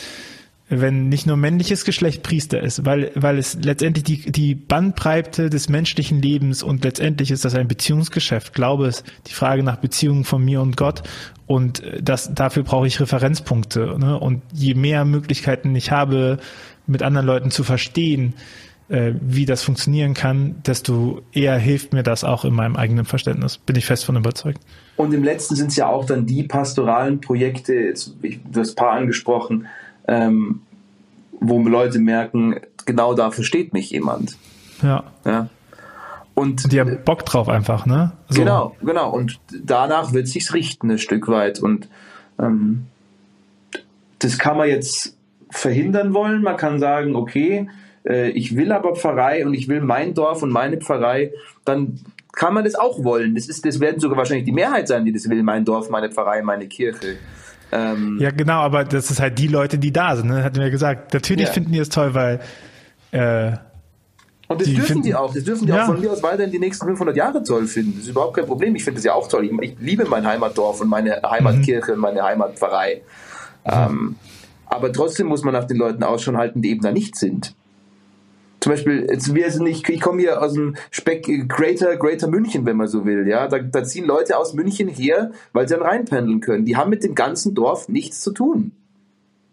[0.81, 5.69] wenn nicht nur männliches Geschlecht Priester ist, weil, weil es letztendlich die, die Bandbreite des
[5.69, 8.53] menschlichen Lebens und letztendlich ist das ein Beziehungsgeschäft.
[8.53, 11.03] Glaube es, die Frage nach Beziehungen von mir und Gott
[11.47, 13.97] und das, dafür brauche ich Referenzpunkte.
[13.99, 14.19] Ne?
[14.19, 16.39] Und je mehr Möglichkeiten ich habe,
[16.87, 18.33] mit anderen Leuten zu verstehen,
[18.89, 23.57] äh, wie das funktionieren kann, desto eher hilft mir das auch in meinem eigenen Verständnis.
[23.57, 24.59] Bin ich fest von überzeugt.
[24.97, 29.67] Und im letzten sind es ja auch dann die pastoralen Projekte, ich, ein paar angesprochen,
[30.07, 30.61] ähm,
[31.39, 34.37] wo Leute merken, genau dafür steht mich jemand.
[34.81, 35.03] Ja.
[35.25, 35.49] ja.
[36.35, 38.13] Und die haben Bock drauf einfach, ne?
[38.29, 38.39] So.
[38.39, 39.11] Genau, genau.
[39.11, 41.59] Und danach wird sich's richten, ein Stück weit.
[41.59, 41.89] Und
[42.39, 42.87] ähm,
[44.19, 45.15] das kann man jetzt
[45.51, 46.41] verhindern wollen.
[46.41, 47.69] Man kann sagen, okay,
[48.05, 51.31] äh, ich will aber Pfarrei und ich will mein Dorf und meine Pfarrei,
[51.65, 51.99] dann
[52.31, 53.35] kann man das auch wollen.
[53.35, 55.43] Das, ist, das werden sogar wahrscheinlich die Mehrheit sein, die das will.
[55.43, 57.17] Mein Dorf, meine Pfarrei, meine Kirche.
[57.73, 60.43] Ähm, ja, genau, aber das ist halt die Leute, die da sind, ne?
[60.43, 61.13] hatten wir gesagt.
[61.13, 61.53] Natürlich ja.
[61.53, 62.39] finden die es toll, weil.
[63.11, 63.53] Äh,
[64.47, 65.33] und das die dürfen finden, die auch.
[65.33, 65.81] Das dürfen die ja.
[65.81, 67.93] auch von mir aus weiterhin die nächsten 500 Jahre toll finden.
[67.93, 68.75] Das ist überhaupt kein Problem.
[68.75, 69.45] Ich finde das ja auch toll.
[69.45, 71.95] Ich, ich, liebe mein Heimatdorf und meine Heimatkirche mhm.
[71.95, 73.01] und meine Heimatpfarrei.
[73.65, 73.71] Mhm.
[73.71, 74.15] Ähm,
[74.67, 77.55] aber trotzdem muss man nach den Leuten Ausschau halten, die eben da nicht sind
[78.63, 82.65] zum Beispiel, jetzt, wir sind nicht, ich komme hier aus dem Speck Greater, Greater München,
[82.65, 83.49] wenn man so will, ja.
[83.49, 86.63] Da, da ziehen Leute aus München her, weil sie dann reinpendeln können.
[86.63, 88.71] Die haben mit dem ganzen Dorf nichts zu tun.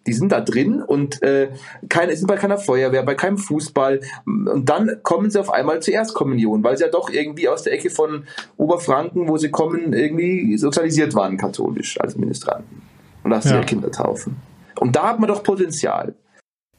[0.06, 1.50] Die sind da drin und äh,
[1.88, 4.00] keine, sind bei keiner Feuerwehr, bei keinem Fußball.
[4.26, 7.72] Und dann kommen sie auf einmal zur Erstkommunion, weil sie ja doch irgendwie aus der
[7.72, 12.82] Ecke von Oberfranken, wo sie kommen, irgendwie sozialisiert waren, katholisch als Ministranten.
[13.24, 13.56] Und lassen ja.
[13.56, 14.36] ihre Kinder taufen.
[14.78, 16.14] Und da hat man doch Potenzial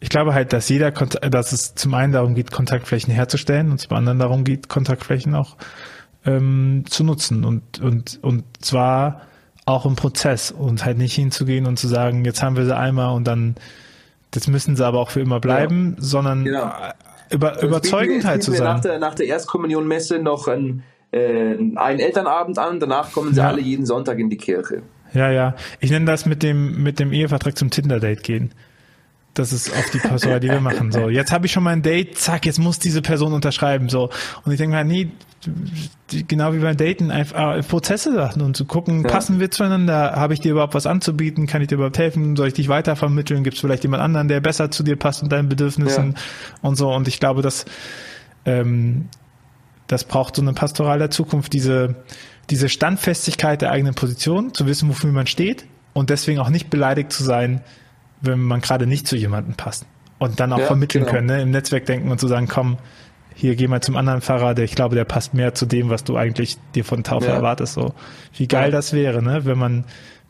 [0.01, 3.95] ich glaube halt, dass jeder, dass es zum einen darum geht, Kontaktflächen herzustellen und zum
[3.95, 5.55] anderen darum geht, Kontaktflächen auch
[6.25, 9.21] ähm, zu nutzen und, und, und zwar
[9.65, 13.15] auch im Prozess und halt nicht hinzugehen und zu sagen, jetzt haben wir sie einmal
[13.15, 13.55] und dann,
[14.31, 16.03] das müssen sie aber auch für immer bleiben, ja.
[16.03, 16.71] sondern genau.
[17.29, 18.63] über, also überzeugend halt zu sein.
[18.63, 20.81] Nach der, nach der Erstkommunionmesse noch ein,
[21.11, 23.49] äh, einen Elternabend an, danach kommen sie ja.
[23.49, 24.81] alle jeden Sonntag in die Kirche.
[25.13, 25.55] Ja, ja.
[25.79, 28.51] Ich nenne das mit dem, mit dem Ehevertrag zum Tinder-Date gehen.
[29.33, 30.91] Das ist auf die Passwort, die wir machen.
[30.91, 33.87] So, jetzt habe ich schon mal ein Date, zack, jetzt muss diese Person unterschreiben.
[33.87, 34.09] So.
[34.43, 35.09] Und ich denke mir, nee,
[36.27, 39.09] genau wie beim Daten, einfach äh, Prozesse sachen und zu gucken, ja.
[39.09, 42.47] passen wir zueinander, habe ich dir überhaupt was anzubieten, kann ich dir überhaupt helfen, soll
[42.47, 45.47] ich dich weitervermitteln, gibt es vielleicht jemand anderen, der besser zu dir passt und deinen
[45.47, 46.19] Bedürfnissen ja.
[46.61, 46.93] und so.
[46.93, 47.65] Und ich glaube, dass
[48.45, 49.07] ähm,
[49.87, 51.95] das braucht so eine Pastoral der Zukunft, diese,
[52.49, 57.11] diese Standfestigkeit der eigenen Position, zu wissen, wofür man steht und deswegen auch nicht beleidigt
[57.11, 57.61] zu sein,
[58.21, 59.85] wenn man gerade nicht zu jemandem passt.
[60.19, 61.15] Und dann auch ja, vermitteln genau.
[61.15, 61.41] können, ne?
[61.41, 62.77] im Netzwerk denken und zu sagen, komm,
[63.33, 66.03] hier geh mal zum anderen Fahrer, der ich glaube, der passt mehr zu dem, was
[66.03, 67.33] du eigentlich dir von Taufe ja.
[67.33, 67.73] erwartest.
[67.73, 67.93] So,
[68.35, 68.71] wie geil ja.
[68.71, 69.45] das wäre, ne?
[69.45, 69.85] Wenn man,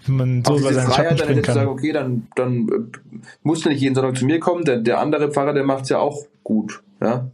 [0.06, 1.56] wenn man so über seinen Schatten springen kann.
[1.56, 4.64] Sagen, okay, dann, dann äh, musst du nicht jeden Sonntag zu mir kommen.
[4.64, 7.28] Der, der andere Pfarrer, der macht's ja auch gut, ja.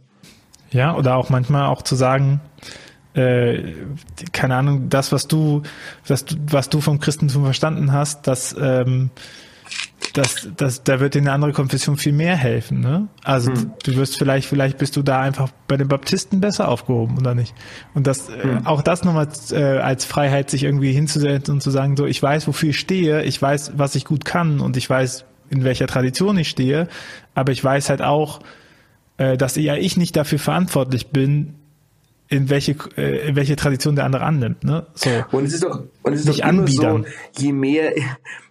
[0.70, 2.40] Ja, oder auch manchmal auch zu sagen,
[3.14, 3.74] äh,
[4.32, 5.62] keine Ahnung, das, was du,
[6.06, 9.10] was du, was du vom Christentum verstanden hast, dass ähm,
[10.14, 12.80] das, das, da wird dir eine andere Konfession viel mehr helfen.
[12.80, 13.08] Ne?
[13.24, 13.72] Also hm.
[13.84, 17.54] du wirst vielleicht, vielleicht bist du da einfach bei den Baptisten besser aufgehoben oder nicht.
[17.94, 18.58] Und das, äh, hm.
[18.58, 22.22] äh, auch das nochmal äh, als Freiheit, sich irgendwie hinzusetzen und zu sagen, so ich
[22.22, 25.86] weiß, wofür ich stehe, ich weiß, was ich gut kann und ich weiß, in welcher
[25.86, 26.88] Tradition ich stehe,
[27.34, 28.40] aber ich weiß halt auch,
[29.16, 31.54] äh, dass ja ich nicht dafür verantwortlich bin,
[32.28, 34.62] in welche, äh, in welche Tradition der andere annimmt.
[34.62, 34.86] Ne?
[34.94, 35.10] So.
[35.32, 37.06] Und es ist doch, und es ist doch immer anbiedern.
[37.32, 37.92] so, je mehr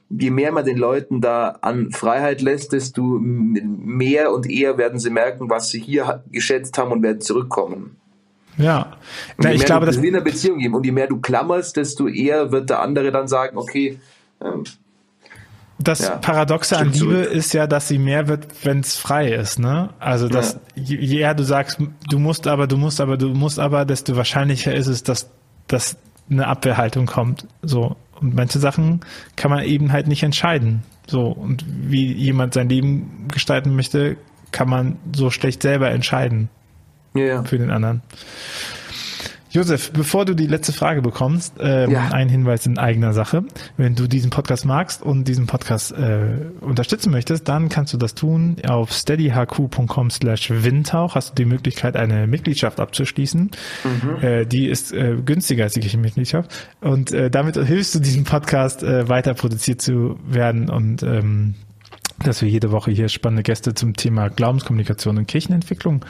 [0.10, 5.10] je mehr man den Leuten da an Freiheit lässt, desto mehr und eher werden sie
[5.10, 7.98] merken, was sie hier geschätzt haben und werden zurückkommen.
[8.58, 8.98] Ja,
[9.38, 12.52] Na, ich glaube, dass in einer Beziehung geben und je mehr du klammerst, desto eher
[12.52, 14.00] wird der andere dann sagen, okay.
[14.44, 14.64] Ähm,
[15.80, 17.32] das ja, Paradoxe an Liebe zurück.
[17.32, 19.92] ist ja, dass sie mehr wird, wenn es frei ist, ne?
[20.00, 20.82] Also dass ja.
[20.84, 21.78] je eher du sagst,
[22.10, 25.30] du musst aber, du musst aber, du musst aber, desto wahrscheinlicher ist es, dass,
[25.68, 25.98] dass
[26.32, 27.46] eine Abwehrhaltung kommt.
[27.62, 29.02] So und manche Sachen
[29.36, 30.84] kann man eben halt nicht entscheiden.
[31.08, 34.18] So, und wie jemand sein Leben gestalten möchte,
[34.52, 36.50] kann man so schlecht selber entscheiden.
[37.14, 37.44] Ja, ja.
[37.44, 38.02] Für den anderen.
[39.52, 42.10] Josef, bevor du die letzte Frage bekommst, ähm, ja.
[42.10, 43.44] ein Hinweis in eigener Sache.
[43.78, 48.14] Wenn du diesen Podcast magst und diesen Podcast äh, unterstützen möchtest, dann kannst du das
[48.14, 48.58] tun.
[48.68, 53.52] Auf steadyhq.com slash windtauch hast du die Möglichkeit, eine Mitgliedschaft abzuschließen.
[53.84, 54.24] Mhm.
[54.24, 56.52] Äh, die ist äh, günstiger als die Kirchenmitgliedschaft.
[56.82, 61.56] Und äh, damit hilfst du diesem Podcast äh, weiter produziert zu werden und ähm,
[62.24, 66.04] dass wir jede Woche hier spannende Gäste zum Thema Glaubenskommunikation und Kirchenentwicklung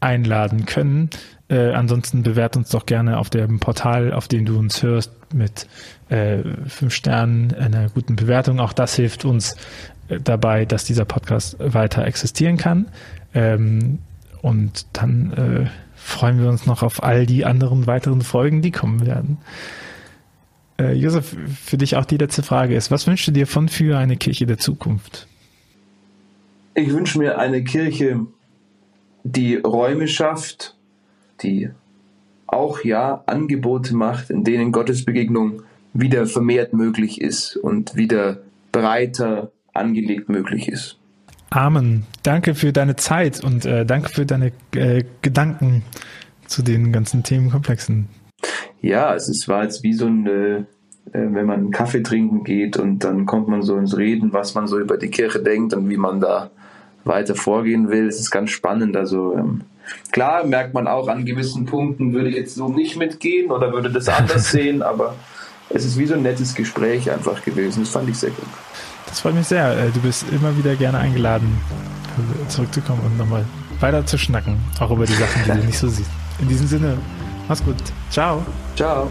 [0.00, 1.10] einladen können.
[1.48, 5.66] Äh, ansonsten bewert uns doch gerne auf dem Portal, auf dem du uns hörst, mit
[6.08, 8.60] äh, fünf Sternen, einer guten Bewertung.
[8.60, 9.56] Auch das hilft uns
[10.08, 12.88] äh, dabei, dass dieser Podcast weiter existieren kann.
[13.34, 13.98] Ähm,
[14.42, 19.06] und dann äh, freuen wir uns noch auf all die anderen weiteren Folgen, die kommen
[19.06, 19.38] werden.
[20.78, 23.98] Äh, Josef, für dich auch die letzte Frage ist, was wünschst du dir von für
[23.98, 25.26] eine Kirche der Zukunft?
[26.74, 28.20] Ich wünsche mir eine Kirche,
[29.32, 30.76] die Räume schafft,
[31.42, 31.70] die
[32.46, 38.38] auch ja Angebote macht, in denen Gottesbegegnung wieder vermehrt möglich ist und wieder
[38.72, 40.98] breiter angelegt möglich ist.
[41.50, 42.04] Amen.
[42.22, 45.82] Danke für deine Zeit und äh, danke für deine äh, Gedanken
[46.46, 48.08] zu den ganzen Themenkomplexen.
[48.80, 50.64] Ja, es ist, war jetzt wie so ein, äh,
[51.12, 54.66] wenn man einen Kaffee trinken geht und dann kommt man so ins Reden, was man
[54.66, 56.50] so über die Kirche denkt und wie man da
[57.08, 58.06] weiter vorgehen will.
[58.06, 58.96] Es ist ganz spannend.
[58.96, 59.62] Also ähm,
[60.12, 63.90] Klar merkt man auch an gewissen Punkten, würde ich jetzt so nicht mitgehen oder würde
[63.90, 65.14] das anders sehen, aber
[65.70, 67.80] es ist wie so ein nettes Gespräch einfach gewesen.
[67.80, 68.46] Das fand ich sehr gut.
[69.06, 69.70] Das freut mich sehr.
[69.72, 71.60] Äh, du bist immer wieder gerne eingeladen,
[72.48, 73.44] zurückzukommen und nochmal
[73.80, 76.10] weiter zu schnacken, auch über die Sachen, die du nicht so siehst.
[76.40, 76.98] In diesem Sinne,
[77.48, 77.76] mach's gut.
[78.10, 78.44] Ciao.
[78.76, 79.10] Ciao.